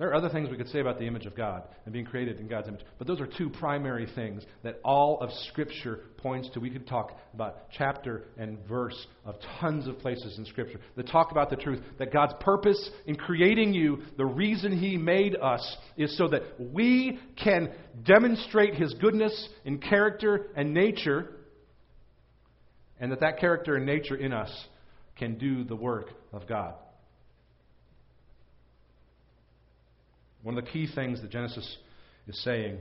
There 0.02 0.10
are 0.10 0.16
other 0.16 0.30
things 0.30 0.50
we 0.50 0.56
could 0.56 0.68
say 0.70 0.80
about 0.80 0.98
the 0.98 1.06
image 1.06 1.26
of 1.26 1.36
God 1.36 1.62
and 1.84 1.92
being 1.92 2.06
created 2.06 2.40
in 2.40 2.48
God's 2.48 2.66
image, 2.66 2.80
but 2.98 3.06
those 3.06 3.20
are 3.20 3.28
two 3.38 3.48
primary 3.48 4.08
things 4.16 4.42
that 4.64 4.80
all 4.84 5.20
of 5.20 5.30
Scripture 5.50 6.00
points 6.16 6.50
to. 6.54 6.58
We 6.58 6.70
could 6.70 6.88
talk 6.88 7.16
about 7.32 7.70
chapter 7.70 8.24
and 8.36 8.58
verse 8.68 9.06
of 9.24 9.36
tons 9.60 9.86
of 9.86 10.00
places 10.00 10.38
in 10.38 10.44
Scripture 10.46 10.80
that 10.96 11.06
talk 11.06 11.30
about 11.30 11.50
the 11.50 11.56
truth 11.56 11.80
that 12.00 12.12
God's 12.12 12.32
purpose 12.40 12.90
in 13.06 13.14
creating 13.14 13.74
you, 13.74 14.02
the 14.16 14.26
reason 14.26 14.76
He 14.76 14.96
made 14.96 15.36
us, 15.36 15.76
is 15.96 16.18
so 16.18 16.26
that 16.26 16.42
we 16.58 17.20
can 17.36 17.70
demonstrate 18.04 18.74
His 18.74 18.92
goodness 18.94 19.50
in 19.64 19.78
character 19.78 20.48
and 20.56 20.74
nature, 20.74 21.28
and 22.98 23.12
that 23.12 23.20
that 23.20 23.38
character 23.38 23.76
and 23.76 23.86
nature 23.86 24.16
in 24.16 24.32
us 24.32 24.50
can 25.16 25.38
do 25.38 25.62
the 25.62 25.76
work 25.76 26.08
of 26.32 26.48
God. 26.48 26.74
One 30.42 30.58
of 30.58 30.64
the 30.64 30.70
key 30.70 30.88
things 30.92 31.20
that 31.20 31.30
Genesis 31.30 31.76
is 32.26 32.42
saying 32.42 32.78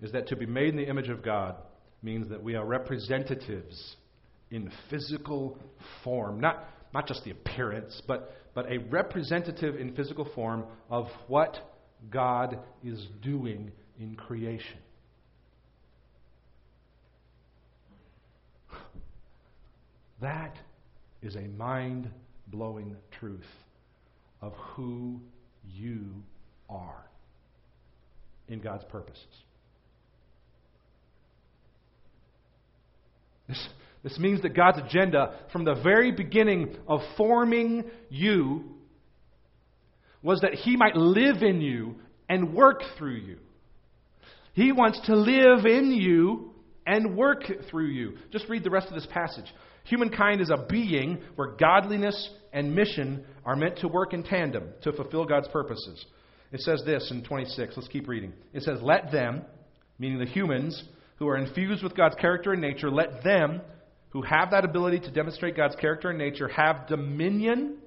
is 0.00 0.12
that 0.12 0.28
to 0.28 0.36
be 0.36 0.46
made 0.46 0.70
in 0.70 0.76
the 0.76 0.88
image 0.88 1.08
of 1.08 1.22
God 1.22 1.56
means 2.02 2.28
that 2.30 2.42
we 2.42 2.54
are 2.54 2.64
representatives 2.64 3.96
in 4.50 4.70
physical 4.88 5.58
form. 6.02 6.40
Not, 6.40 6.64
not 6.94 7.06
just 7.06 7.24
the 7.24 7.30
appearance, 7.30 8.00
but, 8.06 8.32
but 8.54 8.70
a 8.70 8.78
representative 8.78 9.76
in 9.76 9.94
physical 9.94 10.28
form 10.34 10.64
of 10.88 11.06
what 11.26 11.56
God 12.10 12.58
is 12.82 13.06
doing 13.22 13.72
in 14.00 14.14
creation. 14.14 14.78
That 20.20 20.56
is 21.22 21.36
a 21.36 21.42
mind 21.42 22.10
blowing 22.48 22.96
truth 23.20 23.46
of 24.42 24.52
who 24.74 25.20
you 25.64 26.24
are 26.68 27.08
in 28.48 28.60
God's 28.60 28.84
purposes. 28.84 29.24
This, 33.48 33.68
this 34.02 34.18
means 34.18 34.42
that 34.42 34.54
God's 34.54 34.78
agenda 34.78 35.40
from 35.52 35.64
the 35.64 35.74
very 35.82 36.12
beginning 36.12 36.76
of 36.86 37.00
forming 37.16 37.84
you 38.10 38.64
was 40.22 40.40
that 40.40 40.54
He 40.54 40.76
might 40.76 40.96
live 40.96 41.42
in 41.42 41.60
you 41.60 41.96
and 42.28 42.54
work 42.54 42.82
through 42.98 43.16
you. 43.16 43.38
He 44.52 44.72
wants 44.72 45.00
to 45.06 45.16
live 45.16 45.64
in 45.66 45.92
you 45.92 46.52
and 46.86 47.16
work 47.16 47.44
through 47.70 47.86
you. 47.86 48.16
Just 48.32 48.48
read 48.48 48.64
the 48.64 48.70
rest 48.70 48.88
of 48.88 48.94
this 48.94 49.06
passage. 49.10 49.46
Humankind 49.84 50.40
is 50.40 50.50
a 50.50 50.66
being 50.68 51.18
where 51.36 51.52
godliness 51.52 52.30
and 52.52 52.74
mission 52.74 53.24
are 53.44 53.56
meant 53.56 53.78
to 53.78 53.88
work 53.88 54.12
in 54.12 54.22
tandem 54.22 54.70
to 54.82 54.92
fulfill 54.92 55.24
God's 55.24 55.48
purposes. 55.48 56.04
It 56.52 56.60
says 56.60 56.82
this 56.86 57.10
in 57.10 57.22
26. 57.22 57.74
Let's 57.76 57.88
keep 57.88 58.08
reading. 58.08 58.32
It 58.52 58.62
says, 58.62 58.80
Let 58.82 59.12
them, 59.12 59.42
meaning 59.98 60.18
the 60.18 60.26
humans 60.26 60.82
who 61.16 61.28
are 61.28 61.36
infused 61.36 61.82
with 61.82 61.96
God's 61.96 62.14
character 62.16 62.52
and 62.52 62.60
nature, 62.60 62.90
let 62.90 63.22
them 63.22 63.60
who 64.10 64.22
have 64.22 64.50
that 64.52 64.64
ability 64.64 65.00
to 65.00 65.10
demonstrate 65.10 65.56
God's 65.56 65.76
character 65.76 66.10
and 66.10 66.18
nature 66.18 66.48
have 66.48 66.86
dominion. 66.86 67.78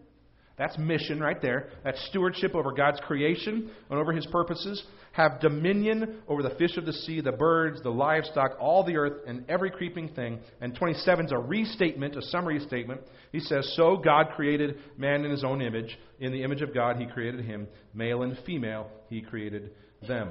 That's 0.62 0.78
mission 0.78 1.20
right 1.20 1.42
there. 1.42 1.70
That's 1.84 2.00
stewardship 2.10 2.54
over 2.54 2.72
God's 2.72 3.00
creation 3.00 3.72
and 3.90 3.98
over 3.98 4.12
his 4.12 4.28
purposes. 4.28 4.84
Have 5.14 5.40
dominion 5.40 6.20
over 6.28 6.44
the 6.44 6.52
fish 6.52 6.78
of 6.78 6.86
the 6.86 6.94
sea, 6.94 7.20
the 7.20 7.32
birds, 7.32 7.82
the 7.82 7.90
livestock, 7.90 8.52
all 8.60 8.84
the 8.84 8.96
earth, 8.96 9.24
and 9.26 9.44
every 9.50 9.72
creeping 9.72 10.10
thing. 10.10 10.40
And 10.62 10.76
27 10.76 11.26
is 11.26 11.32
a 11.32 11.38
restatement, 11.40 12.16
a 12.16 12.22
summary 12.22 12.60
statement. 12.60 13.02
He 13.32 13.40
says, 13.40 13.74
So 13.76 13.98
God 13.98 14.28
created 14.36 14.78
man 15.00 15.26
in 15.26 15.32
his 15.32 15.44
own 15.44 15.64
image. 15.64 15.98
In 16.20 16.32
the 16.32 16.44
image 16.44 16.62
of 16.62 16.76
God, 16.76 16.98
he 16.98 17.08
created 17.08 17.44
him. 17.44 17.68
Male 17.96 18.22
and 18.22 18.38
female, 18.46 18.88
he 19.10 19.24
created 19.24 19.72
them. 20.08 20.30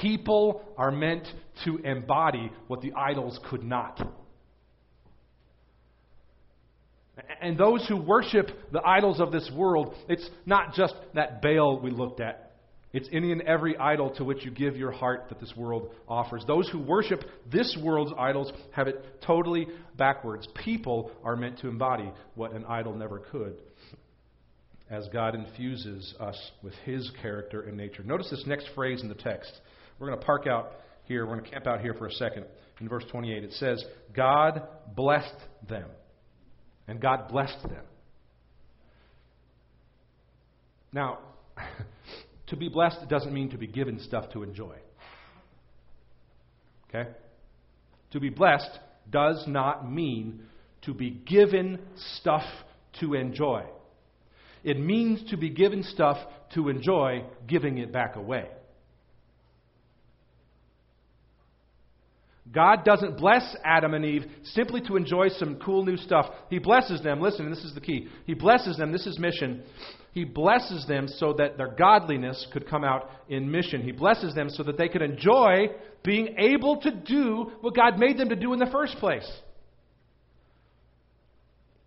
People 0.00 0.62
are 0.78 0.92
meant 0.92 1.26
to 1.64 1.78
embody 1.78 2.52
what 2.68 2.82
the 2.82 2.92
idols 2.92 3.40
could 3.50 3.64
not. 3.64 4.00
And 7.40 7.56
those 7.56 7.86
who 7.86 7.96
worship 7.96 8.48
the 8.72 8.82
idols 8.84 9.20
of 9.20 9.30
this 9.30 9.50
world, 9.54 9.94
it's 10.08 10.28
not 10.46 10.74
just 10.74 10.94
that 11.14 11.40
Baal 11.42 11.80
we 11.80 11.90
looked 11.90 12.20
at. 12.20 12.44
It's 12.92 13.08
any 13.12 13.32
and 13.32 13.42
every 13.42 13.76
idol 13.76 14.10
to 14.14 14.24
which 14.24 14.44
you 14.44 14.52
give 14.52 14.76
your 14.76 14.92
heart 14.92 15.26
that 15.28 15.40
this 15.40 15.52
world 15.56 15.92
offers. 16.06 16.44
Those 16.46 16.68
who 16.68 16.78
worship 16.78 17.24
this 17.50 17.76
world's 17.82 18.12
idols 18.16 18.52
have 18.70 18.86
it 18.86 19.04
totally 19.26 19.66
backwards. 19.96 20.46
People 20.64 21.10
are 21.24 21.34
meant 21.34 21.58
to 21.58 21.68
embody 21.68 22.10
what 22.36 22.52
an 22.52 22.64
idol 22.66 22.94
never 22.94 23.18
could 23.18 23.56
as 24.90 25.08
God 25.12 25.34
infuses 25.34 26.14
us 26.20 26.52
with 26.62 26.74
His 26.84 27.10
character 27.20 27.62
and 27.62 27.76
nature. 27.76 28.04
Notice 28.04 28.30
this 28.30 28.44
next 28.46 28.68
phrase 28.76 29.02
in 29.02 29.08
the 29.08 29.14
text. 29.16 29.52
We're 29.98 30.08
going 30.08 30.20
to 30.20 30.24
park 30.24 30.46
out 30.46 30.72
here. 31.04 31.26
We're 31.26 31.34
going 31.34 31.44
to 31.44 31.50
camp 31.50 31.66
out 31.66 31.80
here 31.80 31.94
for 31.94 32.06
a 32.06 32.12
second. 32.12 32.46
In 32.80 32.88
verse 32.88 33.04
28, 33.10 33.42
it 33.42 33.52
says, 33.54 33.84
God 34.14 34.62
blessed 34.94 35.34
them 35.68 35.88
and 36.86 37.00
God 37.00 37.28
blessed 37.28 37.62
them. 37.62 37.84
Now, 40.92 41.18
to 42.48 42.56
be 42.56 42.68
blessed 42.68 43.08
doesn't 43.08 43.32
mean 43.32 43.50
to 43.50 43.58
be 43.58 43.66
given 43.66 44.00
stuff 44.00 44.30
to 44.32 44.42
enjoy. 44.42 44.76
Okay? 46.88 47.10
To 48.12 48.20
be 48.20 48.30
blessed 48.30 48.78
does 49.10 49.44
not 49.46 49.90
mean 49.90 50.42
to 50.82 50.94
be 50.94 51.10
given 51.10 51.80
stuff 52.18 52.44
to 53.00 53.14
enjoy. 53.14 53.64
It 54.62 54.78
means 54.78 55.28
to 55.30 55.36
be 55.36 55.50
given 55.50 55.82
stuff 55.82 56.16
to 56.54 56.68
enjoy, 56.68 57.24
giving 57.46 57.78
it 57.78 57.92
back 57.92 58.16
away. 58.16 58.46
God 62.52 62.84
doesn't 62.84 63.16
bless 63.16 63.56
Adam 63.64 63.94
and 63.94 64.04
Eve 64.04 64.24
simply 64.42 64.80
to 64.82 64.96
enjoy 64.96 65.28
some 65.28 65.56
cool 65.56 65.84
new 65.84 65.96
stuff. 65.96 66.26
He 66.50 66.58
blesses 66.58 67.02
them. 67.02 67.20
Listen, 67.20 67.48
this 67.48 67.64
is 67.64 67.74
the 67.74 67.80
key. 67.80 68.08
He 68.26 68.34
blesses 68.34 68.76
them. 68.76 68.92
This 68.92 69.06
is 69.06 69.18
mission. 69.18 69.62
He 70.12 70.24
blesses 70.24 70.86
them 70.86 71.08
so 71.08 71.32
that 71.38 71.56
their 71.56 71.74
godliness 71.74 72.46
could 72.52 72.68
come 72.68 72.84
out 72.84 73.10
in 73.28 73.50
mission. 73.50 73.82
He 73.82 73.92
blesses 73.92 74.34
them 74.34 74.50
so 74.50 74.62
that 74.62 74.76
they 74.76 74.88
could 74.88 75.02
enjoy 75.02 75.68
being 76.04 76.36
able 76.38 76.80
to 76.82 76.90
do 76.90 77.50
what 77.62 77.74
God 77.74 77.98
made 77.98 78.18
them 78.18 78.28
to 78.28 78.36
do 78.36 78.52
in 78.52 78.58
the 78.58 78.70
first 78.70 78.96
place 78.98 79.28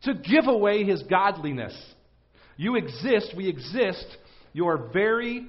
to 0.03 0.13
give 0.13 0.47
away 0.47 0.83
His 0.83 1.03
godliness. 1.03 1.75
You 2.55 2.75
exist, 2.75 3.33
we 3.35 3.47
exist, 3.47 4.05
your 4.53 4.89
very 4.91 5.47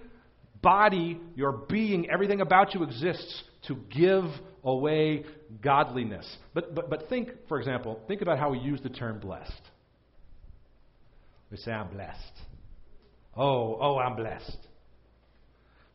body, 0.60 1.20
your 1.34 1.52
being, 1.52 2.10
everything 2.10 2.40
about 2.40 2.74
you 2.74 2.82
exists 2.82 3.42
to 3.68 3.76
give 3.90 4.24
away 4.68 5.24
godliness. 5.62 6.26
But, 6.54 6.74
but, 6.74 6.90
but 6.90 7.08
think, 7.08 7.30
for 7.48 7.58
example, 7.58 8.00
think 8.08 8.22
about 8.22 8.38
how 8.38 8.50
we 8.50 8.58
use 8.58 8.80
the 8.82 8.88
term 8.88 9.18
blessed. 9.18 9.62
We 11.50 11.56
say, 11.56 11.72
I'm 11.72 11.88
blessed. 11.88 12.20
Oh, 13.36 13.78
oh, 13.80 13.98
I'm 13.98 14.16
blessed. 14.16 14.58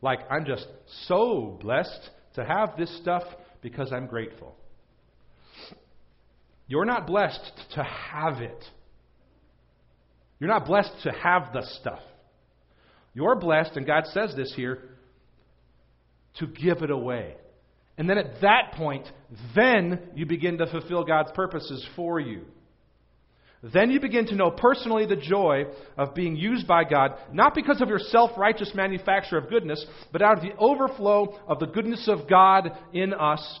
Like, 0.02 0.20
I'm 0.30 0.44
just 0.44 0.66
so 1.06 1.58
blessed 1.60 2.10
to 2.34 2.44
have 2.44 2.76
this 2.76 2.94
stuff 3.00 3.22
because 3.62 3.92
I'm 3.92 4.06
grateful. 4.06 4.56
You're 6.66 6.84
not 6.84 7.06
blessed 7.06 7.52
to 7.74 7.82
have 7.82 8.40
it. 8.40 8.64
You're 10.40 10.50
not 10.50 10.66
blessed 10.66 10.92
to 11.04 11.12
have 11.12 11.52
the 11.52 11.62
stuff. 11.80 12.00
You're 13.14 13.36
blessed, 13.36 13.76
and 13.76 13.86
God 13.86 14.04
says 14.12 14.34
this 14.36 14.52
here, 14.56 14.82
to 16.38 16.46
give 16.48 16.82
it 16.82 16.90
away. 16.90 17.36
And 17.96 18.08
then 18.08 18.18
at 18.18 18.40
that 18.40 18.72
point, 18.72 19.06
then 19.54 20.00
you 20.14 20.26
begin 20.26 20.58
to 20.58 20.66
fulfill 20.66 21.04
God's 21.04 21.30
purposes 21.32 21.86
for 21.94 22.18
you. 22.18 22.42
Then 23.72 23.90
you 23.90 23.98
begin 23.98 24.26
to 24.26 24.34
know 24.34 24.50
personally 24.50 25.06
the 25.06 25.16
joy 25.16 25.64
of 25.96 26.14
being 26.14 26.36
used 26.36 26.66
by 26.66 26.84
God, 26.84 27.12
not 27.32 27.54
because 27.54 27.80
of 27.80 27.88
your 27.88 27.98
self 27.98 28.32
righteous 28.36 28.72
manufacture 28.74 29.38
of 29.38 29.48
goodness, 29.48 29.84
but 30.12 30.20
out 30.20 30.36
of 30.36 30.42
the 30.42 30.54
overflow 30.58 31.38
of 31.48 31.60
the 31.60 31.66
goodness 31.66 32.06
of 32.08 32.28
God 32.28 32.72
in 32.92 33.14
us. 33.14 33.60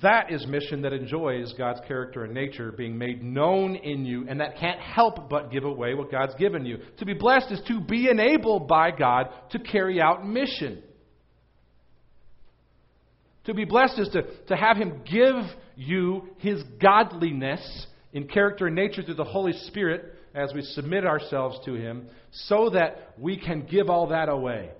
That 0.00 0.32
is 0.32 0.46
mission 0.46 0.82
that 0.82 0.92
enjoys 0.92 1.52
God's 1.54 1.80
character 1.86 2.24
and 2.24 2.34
nature 2.34 2.72
being 2.72 2.96
made 2.96 3.22
known 3.22 3.76
in 3.76 4.04
you, 4.04 4.26
and 4.28 4.40
that 4.40 4.58
can't 4.58 4.80
help 4.80 5.28
but 5.28 5.50
give 5.52 5.64
away 5.64 5.94
what 5.94 6.10
God's 6.10 6.34
given 6.36 6.64
you. 6.64 6.78
To 6.98 7.04
be 7.04 7.14
blessed 7.14 7.52
is 7.52 7.60
to 7.68 7.80
be 7.80 8.08
enabled 8.08 8.68
by 8.68 8.90
God 8.90 9.28
to 9.50 9.58
carry 9.58 10.00
out 10.00 10.26
mission. 10.26 10.82
To 13.44 13.54
be 13.54 13.64
blessed 13.64 13.98
is 13.98 14.08
to, 14.10 14.22
to 14.48 14.56
have 14.56 14.76
Him 14.76 15.02
give 15.04 15.44
you 15.76 16.28
His 16.38 16.62
godliness 16.80 17.86
in 18.12 18.28
character 18.28 18.66
and 18.66 18.76
nature 18.76 19.02
through 19.02 19.14
the 19.14 19.24
Holy 19.24 19.52
Spirit 19.66 20.14
as 20.34 20.52
we 20.54 20.62
submit 20.62 21.04
ourselves 21.04 21.58
to 21.64 21.74
Him 21.74 22.06
so 22.30 22.70
that 22.70 23.14
we 23.18 23.36
can 23.36 23.66
give 23.66 23.90
all 23.90 24.08
that 24.08 24.28
away. 24.28 24.70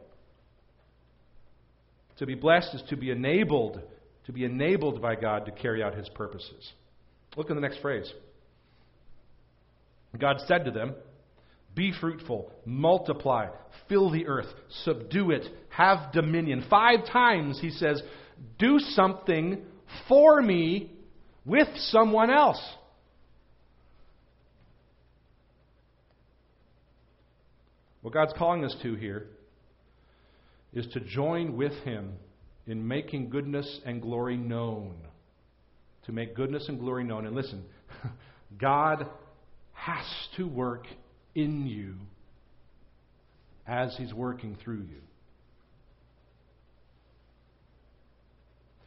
To 2.18 2.27
be 2.27 2.35
blessed 2.35 2.75
is 2.75 2.83
to 2.90 2.96
be 2.96 3.11
enabled, 3.11 3.81
to 4.27 4.33
be 4.33 4.44
enabled 4.44 5.03
by 5.03 5.16
God 5.16 5.46
to 5.46 5.53
carry 5.53 5.83
out 5.83 5.94
His 5.94 6.09
purposes. 6.11 6.72
Look 7.37 7.51
at 7.51 7.55
the 7.55 7.61
next 7.61 7.81
phrase. 7.81 8.11
God 10.18 10.37
said 10.46 10.66
to 10.66 10.70
them, 10.70 10.94
Be 11.75 11.92
fruitful, 11.98 12.53
multiply, 12.64 13.48
fill 13.88 14.11
the 14.11 14.27
earth, 14.27 14.46
subdue 14.85 15.31
it, 15.31 15.46
have 15.70 16.12
dominion. 16.12 16.64
Five 16.68 17.07
times 17.11 17.59
he 17.61 17.70
says, 17.70 18.03
do 18.59 18.78
something 18.78 19.62
for 20.09 20.40
me 20.40 20.90
with 21.44 21.68
someone 21.76 22.31
else. 22.31 22.61
What 28.02 28.12
God's 28.12 28.33
calling 28.37 28.64
us 28.64 28.74
to 28.83 28.94
here 28.94 29.28
is 30.72 30.87
to 30.92 31.00
join 31.00 31.57
with 31.57 31.72
Him 31.85 32.14
in 32.66 32.87
making 32.87 33.31
goodness 33.31 33.81
and 33.85 34.02
glory 34.02 34.37
known. 34.37 34.96
To 36.07 36.12
make 36.12 36.35
goodness 36.35 36.68
and 36.68 36.81
glory 36.81 37.05
known. 37.05 37.26
And 37.26 37.37
listen, 37.37 37.64
God 38.61 39.07
has 39.72 40.05
to 40.37 40.48
work 40.48 40.87
in 41.35 41.66
you 41.66 41.94
as 43.66 43.94
He's 43.96 44.12
working 44.12 44.57
through 44.62 44.83
you. 44.83 45.00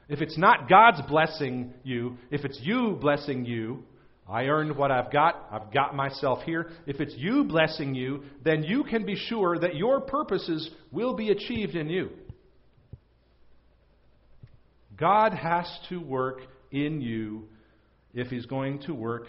If 0.08 0.22
it's 0.22 0.38
not 0.38 0.70
God's 0.70 1.02
blessing 1.08 1.74
you, 1.84 2.18
if 2.32 2.46
it's 2.46 2.60
you 2.62 2.98
blessing 3.02 3.46
you, 3.46 3.84
I 4.28 4.46
earned 4.46 4.76
what 4.76 4.92
I've 4.92 5.12
got, 5.12 5.48
I've 5.52 5.72
got 5.72 5.96
myself 5.96 6.42
here. 6.44 6.72
If 6.88 7.00
it's 7.00 7.14
you 7.18 7.44
blessing 7.44 7.94
you, 7.94 8.24
then 8.44 8.64
you 8.64 8.84
can 8.84 9.06
be 9.06 9.16
sure 9.16 9.58
that 9.60 9.76
your 9.76 10.02
purposes 10.02 10.70
will 10.92 11.14
be 11.16 11.30
achieved 11.30 11.76
in 11.76 11.90
you. 11.90 12.10
God 14.98 15.34
has 15.34 15.68
to 15.90 16.00
work 16.00 16.40
in 16.72 17.02
you 17.02 17.48
if 18.14 18.28
He's 18.28 18.46
going 18.46 18.80
to 18.84 18.94
work 18.94 19.28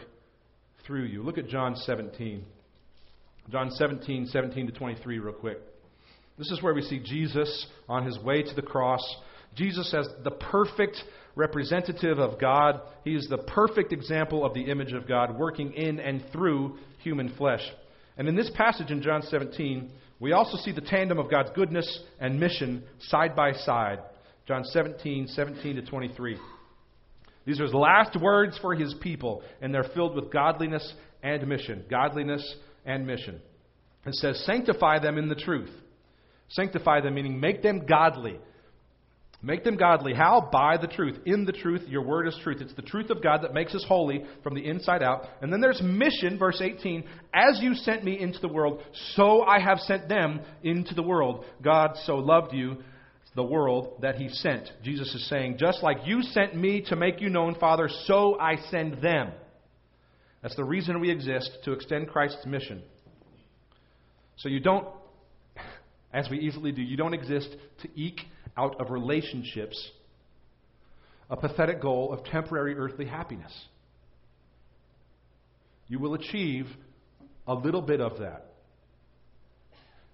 through 0.86 1.04
you. 1.04 1.22
Look 1.22 1.38
at 1.38 1.48
John 1.48 1.74
17. 1.74 2.44
John 3.50 3.70
17, 3.70 4.26
17 4.26 4.66
to 4.66 4.72
23, 4.72 5.18
real 5.18 5.32
quick. 5.32 5.58
This 6.38 6.50
is 6.50 6.62
where 6.62 6.74
we 6.74 6.82
see 6.82 6.98
Jesus 6.98 7.66
on 7.88 8.04
his 8.04 8.18
way 8.18 8.42
to 8.42 8.54
the 8.54 8.62
cross 8.62 9.02
Jesus 9.56 9.92
as 9.94 10.06
the 10.22 10.30
perfect 10.30 10.96
representative 11.34 12.18
of 12.18 12.40
God. 12.40 12.80
He 13.04 13.14
is 13.14 13.26
the 13.28 13.38
perfect 13.38 13.92
example 13.92 14.44
of 14.44 14.54
the 14.54 14.70
image 14.70 14.92
of 14.92 15.08
God 15.08 15.38
working 15.38 15.72
in 15.72 15.98
and 15.98 16.24
through 16.32 16.78
human 17.02 17.34
flesh. 17.36 17.62
And 18.16 18.28
in 18.28 18.36
this 18.36 18.50
passage 18.54 18.90
in 18.90 19.02
John 19.02 19.22
17, 19.22 19.90
we 20.20 20.32
also 20.32 20.56
see 20.58 20.72
the 20.72 20.80
tandem 20.80 21.18
of 21.18 21.30
God's 21.30 21.50
goodness 21.54 22.00
and 22.18 22.40
mission 22.40 22.84
side 23.08 23.36
by 23.36 23.52
side. 23.52 23.98
John 24.46 24.64
17, 24.64 25.28
17 25.28 25.76
to 25.76 25.82
23. 25.82 26.38
These 27.44 27.60
are 27.60 27.64
his 27.64 27.74
last 27.74 28.20
words 28.20 28.58
for 28.60 28.74
his 28.74 28.94
people, 29.00 29.42
and 29.60 29.72
they're 29.72 29.90
filled 29.94 30.14
with 30.14 30.32
godliness 30.32 30.94
and 31.22 31.46
mission. 31.46 31.84
Godliness 31.90 32.56
and 32.84 33.06
mission. 33.06 33.40
It 34.06 34.14
says, 34.14 34.42
Sanctify 34.46 35.00
them 35.00 35.18
in 35.18 35.28
the 35.28 35.34
truth. 35.34 35.70
Sanctify 36.48 37.00
them, 37.00 37.14
meaning 37.14 37.40
make 37.40 37.62
them 37.62 37.86
godly. 37.86 38.38
Make 39.46 39.62
them 39.62 39.76
godly. 39.76 40.12
How? 40.12 40.48
By 40.50 40.76
the 40.76 40.88
truth. 40.88 41.20
In 41.24 41.44
the 41.44 41.52
truth, 41.52 41.82
your 41.86 42.02
word 42.02 42.26
is 42.26 42.36
truth. 42.42 42.60
It's 42.60 42.74
the 42.74 42.82
truth 42.82 43.10
of 43.10 43.22
God 43.22 43.42
that 43.42 43.54
makes 43.54 43.76
us 43.76 43.84
holy 43.86 44.24
from 44.42 44.56
the 44.56 44.66
inside 44.66 45.04
out. 45.04 45.22
And 45.40 45.52
then 45.52 45.60
there's 45.60 45.80
mission, 45.80 46.36
verse 46.36 46.60
18. 46.60 47.04
As 47.32 47.60
you 47.62 47.74
sent 47.74 48.02
me 48.02 48.18
into 48.18 48.40
the 48.40 48.48
world, 48.48 48.82
so 49.14 49.42
I 49.42 49.60
have 49.60 49.78
sent 49.78 50.08
them 50.08 50.40
into 50.64 50.96
the 50.96 51.02
world. 51.04 51.44
God 51.62 51.92
so 52.06 52.16
loved 52.16 52.54
you, 52.54 52.78
the 53.36 53.44
world, 53.44 53.98
that 54.02 54.16
he 54.16 54.28
sent. 54.30 54.68
Jesus 54.82 55.14
is 55.14 55.28
saying, 55.28 55.58
just 55.60 55.80
like 55.80 55.98
you 56.06 56.22
sent 56.22 56.56
me 56.56 56.84
to 56.88 56.96
make 56.96 57.20
you 57.20 57.28
known, 57.28 57.54
Father, 57.54 57.88
so 58.06 58.36
I 58.40 58.56
send 58.72 59.00
them. 59.00 59.30
That's 60.42 60.56
the 60.56 60.64
reason 60.64 60.98
we 60.98 61.12
exist, 61.12 61.56
to 61.66 61.72
extend 61.72 62.08
Christ's 62.08 62.44
mission. 62.46 62.82
So 64.38 64.48
you 64.48 64.58
don't, 64.58 64.88
as 66.12 66.28
we 66.28 66.40
easily 66.40 66.72
do, 66.72 66.82
you 66.82 66.96
don't 66.96 67.14
exist 67.14 67.54
to 67.82 67.88
eke 67.94 68.22
out 68.56 68.80
of 68.80 68.90
relationships 68.90 69.90
a 71.28 71.36
pathetic 71.36 71.80
goal 71.80 72.12
of 72.12 72.24
temporary 72.24 72.74
earthly 72.76 73.06
happiness. 73.06 73.52
You 75.88 75.98
will 75.98 76.14
achieve 76.14 76.66
a 77.46 77.54
little 77.54 77.82
bit 77.82 78.00
of 78.00 78.18
that. 78.20 78.46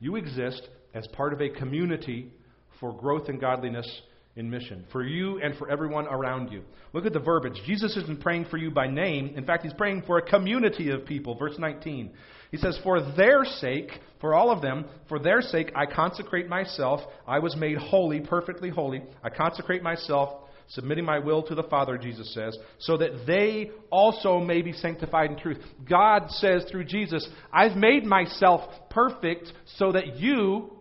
You 0.00 0.16
exist 0.16 0.62
as 0.94 1.06
part 1.08 1.32
of 1.32 1.40
a 1.40 1.48
community 1.50 2.32
for 2.80 2.92
growth 2.92 3.28
and 3.28 3.40
godliness 3.40 3.88
in 4.34 4.48
mission, 4.48 4.84
for 4.90 5.02
you 5.02 5.40
and 5.40 5.56
for 5.58 5.70
everyone 5.70 6.06
around 6.06 6.50
you. 6.50 6.62
Look 6.92 7.04
at 7.04 7.12
the 7.12 7.20
verbiage. 7.20 7.60
Jesus 7.66 7.96
isn't 7.96 8.20
praying 8.20 8.46
for 8.50 8.56
you 8.56 8.70
by 8.70 8.86
name. 8.86 9.34
In 9.36 9.44
fact, 9.44 9.62
he's 9.62 9.74
praying 9.74 10.04
for 10.06 10.18
a 10.18 10.22
community 10.22 10.90
of 10.90 11.04
people. 11.04 11.34
Verse 11.34 11.56
19. 11.58 12.10
He 12.50 12.56
says, 12.56 12.78
For 12.82 13.00
their 13.14 13.44
sake, 13.44 13.90
for 14.20 14.34
all 14.34 14.50
of 14.50 14.62
them, 14.62 14.86
for 15.08 15.18
their 15.18 15.42
sake, 15.42 15.72
I 15.74 15.84
consecrate 15.86 16.48
myself. 16.48 17.00
I 17.26 17.40
was 17.40 17.56
made 17.56 17.76
holy, 17.76 18.20
perfectly 18.20 18.70
holy. 18.70 19.02
I 19.22 19.28
consecrate 19.28 19.82
myself, 19.82 20.48
submitting 20.68 21.04
my 21.04 21.18
will 21.18 21.42
to 21.44 21.54
the 21.54 21.62
Father, 21.64 21.98
Jesus 21.98 22.32
says, 22.32 22.56
so 22.78 22.96
that 22.98 23.26
they 23.26 23.70
also 23.90 24.38
may 24.38 24.62
be 24.62 24.72
sanctified 24.72 25.30
in 25.30 25.38
truth. 25.38 25.58
God 25.88 26.30
says 26.30 26.64
through 26.70 26.84
Jesus, 26.84 27.28
I've 27.52 27.76
made 27.76 28.04
myself 28.04 28.62
perfect 28.88 29.52
so 29.76 29.92
that 29.92 30.16
you 30.16 30.72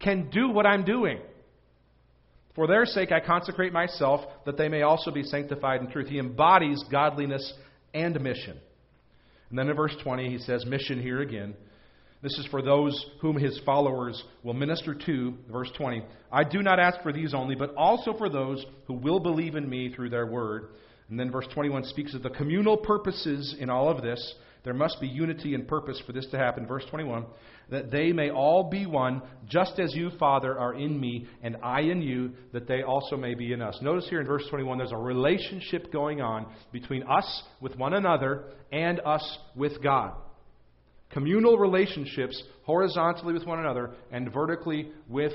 can 0.00 0.30
do 0.30 0.48
what 0.50 0.66
I'm 0.66 0.84
doing. 0.84 1.20
For 2.54 2.66
their 2.66 2.84
sake, 2.84 3.12
I 3.12 3.20
consecrate 3.20 3.72
myself, 3.72 4.20
that 4.44 4.58
they 4.58 4.68
may 4.68 4.82
also 4.82 5.10
be 5.10 5.22
sanctified 5.22 5.80
in 5.80 5.90
truth. 5.90 6.08
He 6.08 6.18
embodies 6.18 6.84
godliness 6.90 7.52
and 7.94 8.20
mission. 8.20 8.58
And 9.50 9.58
then 9.58 9.68
in 9.68 9.76
verse 9.76 9.96
20, 10.02 10.28
he 10.30 10.38
says, 10.38 10.66
mission 10.66 11.00
here 11.00 11.20
again. 11.20 11.54
This 12.22 12.38
is 12.38 12.46
for 12.50 12.62
those 12.62 13.04
whom 13.20 13.36
his 13.36 13.60
followers 13.66 14.22
will 14.42 14.54
minister 14.54 14.94
to. 14.94 15.34
Verse 15.50 15.70
20. 15.76 16.04
I 16.30 16.44
do 16.44 16.62
not 16.62 16.78
ask 16.78 17.02
for 17.02 17.12
these 17.12 17.34
only, 17.34 17.54
but 17.54 17.74
also 17.74 18.16
for 18.16 18.28
those 18.28 18.64
who 18.86 18.94
will 18.94 19.18
believe 19.18 19.56
in 19.56 19.68
me 19.68 19.92
through 19.92 20.10
their 20.10 20.26
word. 20.26 20.68
And 21.10 21.18
then 21.18 21.32
verse 21.32 21.46
21 21.52 21.84
speaks 21.84 22.14
of 22.14 22.22
the 22.22 22.30
communal 22.30 22.76
purposes 22.76 23.56
in 23.58 23.68
all 23.68 23.90
of 23.90 24.02
this. 24.02 24.34
There 24.64 24.74
must 24.74 25.00
be 25.00 25.08
unity 25.08 25.54
and 25.54 25.66
purpose 25.66 26.00
for 26.06 26.12
this 26.12 26.26
to 26.30 26.38
happen. 26.38 26.66
Verse 26.66 26.84
21 26.90 27.26
that 27.70 27.90
they 27.90 28.12
may 28.12 28.30
all 28.30 28.68
be 28.68 28.84
one, 28.84 29.22
just 29.48 29.78
as 29.78 29.94
you, 29.94 30.10
Father, 30.18 30.58
are 30.58 30.74
in 30.74 31.00
me, 31.00 31.26
and 31.42 31.56
I 31.62 31.80
in 31.80 32.02
you, 32.02 32.32
that 32.52 32.68
they 32.68 32.82
also 32.82 33.16
may 33.16 33.34
be 33.34 33.52
in 33.52 33.62
us. 33.62 33.78
Notice 33.80 34.06
here 34.10 34.20
in 34.20 34.26
verse 34.26 34.44
21, 34.50 34.76
there's 34.76 34.92
a 34.92 34.96
relationship 34.96 35.90
going 35.90 36.20
on 36.20 36.46
between 36.70 37.02
us 37.04 37.42
with 37.62 37.74
one 37.76 37.94
another 37.94 38.44
and 38.70 39.00
us 39.00 39.38
with 39.56 39.82
God. 39.82 40.12
Communal 41.12 41.56
relationships 41.56 42.42
horizontally 42.64 43.32
with 43.32 43.46
one 43.46 43.60
another 43.60 43.92
and 44.10 44.32
vertically 44.32 44.90
with 45.08 45.32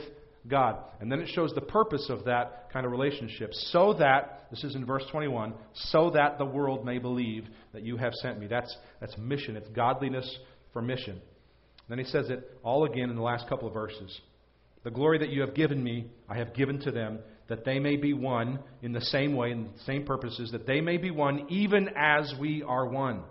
God. 0.48 0.78
And 1.00 1.12
then 1.12 1.20
it 1.20 1.30
shows 1.34 1.52
the 1.54 1.62
purpose 1.62 2.08
of 2.10 2.26
that 2.26 2.70
kind 2.72 2.86
of 2.86 2.92
relationship. 2.92 3.54
So 3.54 3.94
that, 3.96 4.48
this 4.50 4.64
is 4.64 4.76
in 4.76 4.86
verse 4.86 5.04
21, 5.12 5.54
so 5.74 6.12
that 6.12 6.38
the 6.38 6.46
world 6.46 6.86
may 6.86 6.98
believe 7.00 7.46
that 7.74 7.84
you 7.84 7.98
have 7.98 8.14
sent 8.16 8.40
me. 8.40 8.48
That's, 8.48 8.76
that's 9.00 9.18
mission. 9.18 9.56
It's 9.56 9.70
godliness 9.70 10.38
for 10.74 10.82
mission. 10.82 11.22
Then 11.90 12.00
he 12.00 12.06
says 12.06 12.30
it 12.30 12.50
all 12.64 12.86
again 12.86 13.10
in 13.10 13.16
the 13.16 13.22
last 13.22 13.48
couple 13.48 13.68
of 13.68 13.74
verses. 13.74 14.20
The 14.84 14.92
glory 14.92 15.20
that 15.20 15.30
you 15.30 15.42
have 15.42 15.54
given 15.54 15.84
me, 15.84 16.08
I 16.30 16.38
have 16.38 16.54
given 16.54 16.80
to 16.82 16.92
them, 16.92 17.20
that 17.48 17.66
they 17.66 17.80
may 17.80 17.96
be 17.96 18.14
one 18.14 18.60
in 18.82 18.92
the 18.92 19.02
same 19.02 19.36
way, 19.36 19.52
in 19.52 19.64
the 19.64 19.84
same 19.86 20.06
purposes, 20.06 20.52
that 20.52 20.68
they 20.68 20.82
may 20.82 20.98
be 20.98 21.12
one 21.12 21.46
even 21.50 21.90
as 21.96 22.34
we 22.40 22.62
are 22.64 22.86
one. 22.86 23.22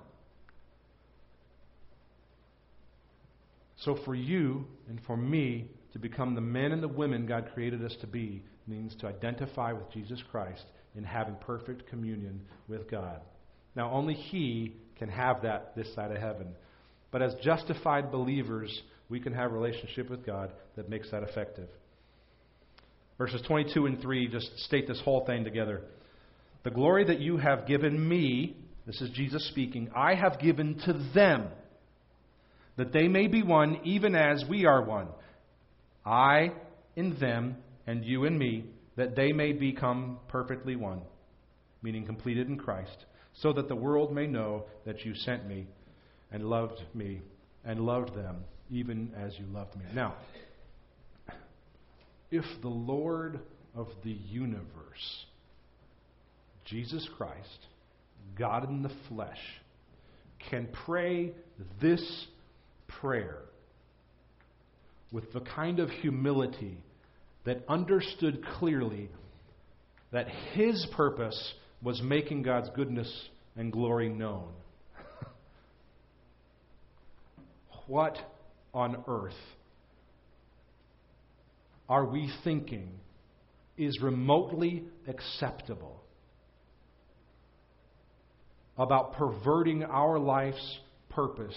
So 3.79 3.98
for 4.05 4.14
you 4.14 4.64
and 4.88 5.00
for 5.07 5.16
me 5.16 5.70
to 5.96 6.02
become 6.02 6.35
the 6.35 6.42
men 6.42 6.72
and 6.72 6.82
the 6.82 6.88
women 6.88 7.24
God 7.24 7.48
created 7.54 7.82
us 7.82 7.96
to 8.02 8.06
be 8.06 8.42
means 8.66 8.94
to 9.00 9.06
identify 9.06 9.72
with 9.72 9.90
Jesus 9.94 10.22
Christ 10.30 10.62
in 10.94 11.02
having 11.04 11.37
perfect 11.37 11.88
communion 11.88 12.42
with 12.68 12.90
God. 12.90 13.22
Now, 13.74 13.90
only 13.90 14.12
He 14.12 14.74
can 14.98 15.09
have 15.09 15.40
that 15.44 15.74
this 15.74 15.94
side 15.94 16.11
of 16.11 16.18
heaven. 16.18 16.48
But 17.11 17.22
as 17.22 17.35
justified 17.42 18.12
believers, 18.12 18.82
we 19.09 19.20
can 19.20 19.32
have 19.32 19.50
a 19.50 19.54
relationship 19.54 20.11
with 20.11 20.26
God 20.26 20.52
that 20.76 20.90
makes 20.90 21.11
that 21.12 21.22
effective. 21.22 21.68
Verses 23.16 23.40
22 23.48 23.87
and 23.87 23.98
3 23.98 24.28
just 24.28 24.50
state 24.66 24.87
this 24.87 25.00
whole 25.02 25.24
thing 25.24 25.44
together. 25.44 25.80
The 26.64 26.72
glory 26.72 27.04
that 27.06 27.20
you 27.20 27.38
have 27.38 27.66
given 27.66 28.06
me, 28.06 28.54
this 28.87 29.00
is 29.00 29.09
Jesus 29.14 29.48
speaking, 29.48 29.88
I 29.96 30.14
have 30.14 30.40
given 30.40 30.78
to 30.85 30.92
them, 31.14 31.46
that 32.76 32.92
they 32.92 33.09
may 33.09 33.28
be 33.28 33.42
one 33.42 33.80
even 33.85 34.14
as 34.14 34.44
we 34.46 34.66
are 34.66 34.82
one. 34.82 35.09
I 36.07 36.53
in 36.95 37.19
them, 37.19 37.57
and 37.87 38.05
you 38.05 38.25
in 38.25 38.38
me, 38.38 38.64
that 38.97 39.16
they 39.16 39.33
may 39.33 39.53
become 39.53 40.19
perfectly 40.29 40.77
one, 40.77 41.03
meaning 41.83 42.07
completed 42.07 42.49
in 42.49 42.57
Christ, 42.57 43.05
so 43.35 43.53
that 43.53 43.69
the 43.69 43.77
world 43.77 44.14
may 44.14 44.27
know 44.27 44.64
that 44.87 45.05
you 45.05 45.14
sent 45.14 45.47
me 45.47 45.66
and 46.31 46.49
loved 46.49 46.81
me 46.95 47.21
and 47.64 47.81
loved 47.81 48.14
them 48.14 48.45
even 48.71 49.12
as 49.16 49.33
you 49.38 49.45
loved 49.53 49.77
me. 49.77 49.85
Now, 49.95 50.14
if 52.31 52.45
the 52.62 52.69
Lord 52.69 53.40
of 53.75 53.88
the 54.03 54.12
universe, 54.12 55.27
Jesus 56.64 57.07
Christ, 57.16 57.66
God 58.38 58.69
in 58.69 58.83
the 58.83 58.90
flesh, 59.09 59.38
can 60.51 60.69
pray 60.85 61.33
this 61.81 62.27
prayer 62.88 63.38
with 65.12 65.33
the 65.33 65.40
kind 65.40 65.79
of 65.79 65.88
humility 65.90 66.79
that 67.45 67.62
understood 67.69 68.45
clearly 68.59 69.09
that 70.12 70.29
his 70.55 70.87
purpose 70.97 71.55
was 71.83 72.01
making 72.03 72.42
God's 72.42 72.69
goodness 72.75 73.11
and 73.57 73.73
glory 73.73 74.09
known. 74.09 74.49
What 77.87 78.19
on 78.75 79.05
earth 79.07 79.33
are 81.88 82.05
we 82.05 82.33
thinking 82.42 82.88
is 83.79 84.01
remotely 84.03 84.85
acceptable 85.07 86.03
about 88.77 89.14
perverting 89.14 89.85
our 89.85 90.19
life's 90.19 90.79
purpose 91.11 91.57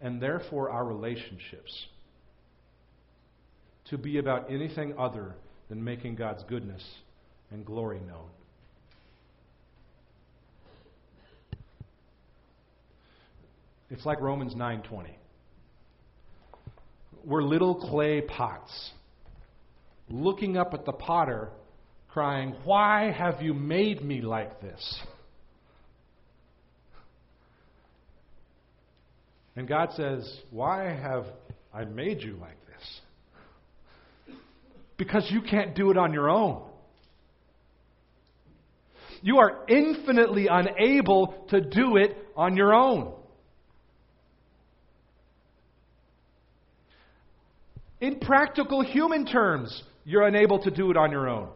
and 0.00 0.20
therefore 0.20 0.70
our 0.70 0.84
relationships 0.84 1.86
to 3.90 3.98
be 3.98 4.18
about 4.18 4.50
anything 4.50 4.94
other 4.98 5.34
than 5.68 5.82
making 5.82 6.16
God's 6.16 6.42
goodness 6.44 6.82
and 7.50 7.64
glory 7.64 8.00
known? 8.00 8.28
It's 13.90 14.04
like 14.04 14.20
Romans 14.20 14.54
9:20. 14.54 15.16
We're 17.24 17.42
little 17.42 17.74
clay 17.74 18.20
pots 18.22 18.92
looking 20.08 20.56
up 20.56 20.74
at 20.74 20.84
the 20.84 20.92
potter 20.92 21.50
crying, 22.08 22.52
"Why 22.64 23.10
have 23.10 23.40
you 23.42 23.54
made 23.54 24.02
me 24.02 24.20
like 24.20 24.60
this?" 24.60 25.02
And 29.56 29.68
God 29.68 29.92
says, 29.92 30.42
"Why 30.50 30.84
have 30.84 31.26
I 31.72 31.84
made 31.84 32.22
you 32.22 32.34
like 32.36 32.58
this?" 32.60 32.63
Because 34.96 35.26
you 35.30 35.42
can't 35.42 35.74
do 35.74 35.90
it 35.90 35.96
on 35.96 36.12
your 36.12 36.30
own. 36.30 36.62
You 39.22 39.38
are 39.38 39.64
infinitely 39.68 40.48
unable 40.50 41.46
to 41.48 41.60
do 41.60 41.96
it 41.96 42.16
on 42.36 42.56
your 42.56 42.74
own. 42.74 43.14
In 48.00 48.20
practical 48.20 48.82
human 48.82 49.24
terms, 49.24 49.82
you're 50.04 50.26
unable 50.26 50.58
to 50.62 50.70
do 50.70 50.90
it 50.90 50.96
on 50.98 51.10
your 51.10 51.28
own. 51.28 51.48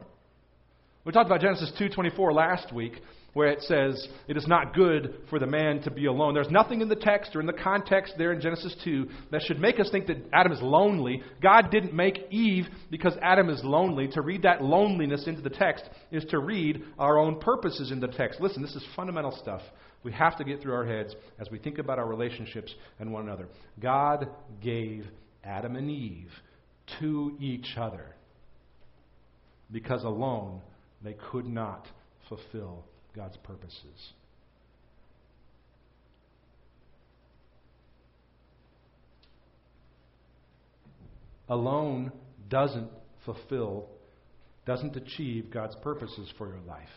We 1.05 1.13
talked 1.13 1.27
about 1.27 1.43
Genesis 1.43 1.71
2:24 1.79 2.33
last 2.33 2.73
week 2.73 3.03
where 3.35 3.49
it 3.49 3.63
says 3.63 4.09
it 4.27 4.37
is 4.37 4.47
not 4.47 4.75
good 4.75 5.15
for 5.29 5.39
the 5.39 5.47
man 5.47 5.81
to 5.83 5.91
be 5.91 6.07
alone. 6.07 6.35
There's 6.35 6.51
nothing 6.51 6.81
in 6.81 6.89
the 6.89 6.97
text 6.97 7.37
or 7.37 7.41
in 7.41 7.47
the 7.47 7.53
context 7.53 8.15
there 8.17 8.33
in 8.33 8.41
Genesis 8.41 8.75
2 8.85 9.09
that 9.31 9.43
should 9.43 9.61
make 9.61 9.79
us 9.79 9.91
think 9.91 10.07
that 10.07 10.25
Adam 10.33 10.53
is 10.53 10.61
lonely. 10.63 11.23
God 11.43 11.71
didn't 11.71 11.95
make 11.95 12.27
Eve 12.31 12.67
because 12.91 13.15
Adam 13.23 13.51
is 13.51 13.63
lonely. 13.63 14.09
To 14.09 14.23
read 14.23 14.43
that 14.43 14.63
loneliness 14.63 15.27
into 15.27 15.43
the 15.43 15.51
text 15.51 15.85
is 16.11 16.25
to 16.31 16.39
read 16.39 16.83
our 16.99 17.19
own 17.19 17.39
purposes 17.39 17.93
in 17.93 18.01
the 18.01 18.09
text. 18.09 18.41
Listen, 18.41 18.63
this 18.63 18.75
is 18.75 18.85
fundamental 18.97 19.37
stuff. 19.43 19.63
We 20.03 20.13
have 20.13 20.37
to 20.39 20.45
get 20.45 20.63
through 20.63 20.75
our 20.75 20.87
heads 20.87 21.15
as 21.39 21.51
we 21.51 21.59
think 21.59 21.79
about 21.79 21.99
our 21.99 22.07
relationships 22.07 22.75
and 22.99 23.13
one 23.13 23.25
another. 23.25 23.49
God 23.81 24.29
gave 24.63 25.07
Adam 25.45 25.77
and 25.77 25.91
Eve 25.91 26.31
to 27.01 27.37
each 27.41 27.77
other 27.77 28.15
because 29.71 30.05
alone 30.05 30.61
they 31.03 31.17
could 31.31 31.47
not 31.47 31.87
fulfill 32.29 32.85
God's 33.19 33.37
purposes. 33.39 34.13
Alone 41.49 42.13
doesn't 42.49 42.89
fulfill, 43.25 43.89
doesn't 44.67 44.95
achieve 44.95 45.51
God's 45.51 45.75
purposes 45.83 46.33
for 46.39 46.47
your 46.47 46.61
life. 46.69 46.89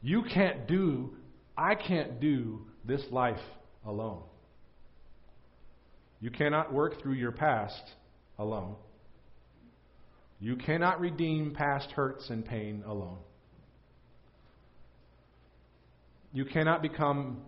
You 0.00 0.22
can't 0.22 0.66
do, 0.66 1.10
I 1.58 1.74
can't 1.74 2.20
do 2.20 2.62
this 2.86 3.02
life 3.10 3.36
alone. 3.84 4.22
You 6.20 6.30
cannot 6.30 6.72
work 6.72 7.02
through 7.02 7.14
your 7.14 7.32
past 7.32 7.82
alone. 8.38 8.76
You 10.40 10.56
cannot 10.56 11.00
redeem 11.00 11.54
past 11.54 11.90
hurts 11.90 12.30
and 12.30 12.44
pain 12.44 12.84
alone. 12.86 13.18
You 16.32 16.44
cannot 16.44 16.82
become 16.82 17.42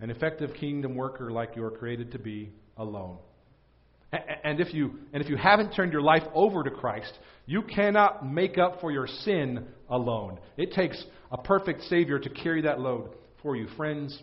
an 0.00 0.10
effective 0.10 0.50
kingdom 0.54 0.94
worker 0.94 1.30
like 1.32 1.56
you 1.56 1.64
are 1.64 1.70
created 1.70 2.12
to 2.12 2.18
be 2.18 2.52
alone. 2.76 3.18
And 4.44 4.60
if 4.60 4.72
you 4.72 5.00
and 5.12 5.22
if 5.22 5.28
you 5.28 5.36
haven't 5.36 5.74
turned 5.74 5.92
your 5.92 6.00
life 6.00 6.22
over 6.32 6.62
to 6.62 6.70
Christ, 6.70 7.12
you 7.44 7.62
cannot 7.62 8.26
make 8.26 8.56
up 8.56 8.80
for 8.80 8.90
your 8.90 9.06
sin 9.06 9.66
alone. 9.90 10.38
It 10.56 10.72
takes 10.72 11.02
a 11.30 11.36
perfect 11.36 11.82
savior 11.84 12.18
to 12.18 12.30
carry 12.30 12.62
that 12.62 12.80
load 12.80 13.10
for 13.42 13.54
you, 13.54 13.66
friends. 13.76 14.18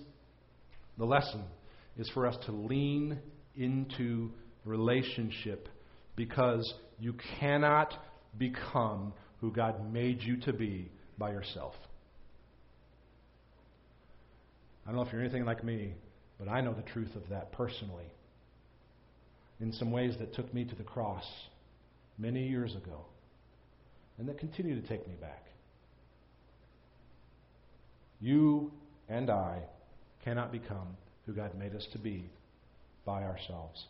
The 0.98 1.06
lesson 1.06 1.44
is 1.98 2.10
for 2.14 2.26
us 2.26 2.36
to 2.46 2.52
lean 2.52 3.20
into 3.56 4.32
relationship 4.64 5.70
because 6.16 6.74
you 7.00 7.14
cannot 7.40 7.94
become 8.38 9.14
who 9.42 9.52
God 9.52 9.92
made 9.92 10.22
you 10.22 10.38
to 10.42 10.54
be 10.54 10.92
by 11.18 11.32
yourself. 11.32 11.74
I 14.86 14.90
don't 14.90 14.98
know 14.98 15.04
if 15.04 15.12
you're 15.12 15.22
anything 15.22 15.46
like 15.46 15.64
me, 15.64 15.94
But 16.38 16.50
I 16.50 16.62
know 16.62 16.74
the 16.74 16.82
truth 16.82 17.16
of 17.16 17.30
that 17.30 17.52
personally 17.52 18.12
in 19.62 19.72
some 19.72 19.92
ways 19.92 20.16
that 20.20 20.34
took 20.34 20.54
me 20.54 20.66
to 20.66 20.76
the 20.76 20.84
cross 20.84 21.26
many 22.18 22.48
years 22.48 22.76
ago 22.76 23.06
and 24.18 24.28
that 24.28 24.38
continue 24.38 24.80
to 24.80 24.88
take 24.88 25.08
me 25.08 25.16
back. 25.20 25.46
You 28.20 28.72
and 29.08 29.30
I 29.30 29.60
cannot 30.24 30.52
become 30.52 30.98
who 31.26 31.34
God 31.34 31.58
made 31.58 31.76
us 31.76 31.88
to 31.94 31.98
be 31.98 32.30
by 33.06 33.24
ourselves. 33.24 33.86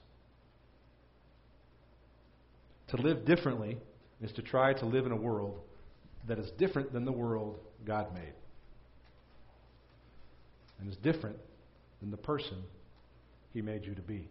To 2.89 2.97
live 2.97 3.25
differently 3.25 3.77
is 4.25 4.31
to 4.33 4.41
try 4.41 4.73
to 4.73 4.85
live 4.85 5.05
in 5.05 5.11
a 5.11 5.15
world 5.15 5.59
that 6.27 6.39
is 6.39 6.49
different 6.57 6.91
than 6.91 7.05
the 7.05 7.11
world 7.11 7.59
God 7.85 8.13
made. 8.13 8.33
And 10.79 10.89
is 10.89 10.97
different 10.97 11.37
than 12.01 12.11
the 12.11 12.17
person 12.17 12.57
He 13.53 13.61
made 13.61 13.85
you 13.85 13.93
to 13.93 14.01
be. 14.01 14.27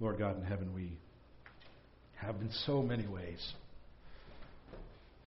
Lord 0.00 0.18
God 0.18 0.36
in 0.36 0.44
heaven, 0.44 0.74
we 0.74 0.98
have 2.16 2.34
in 2.40 2.50
so 2.66 2.82
many 2.82 3.06
ways 3.06 3.54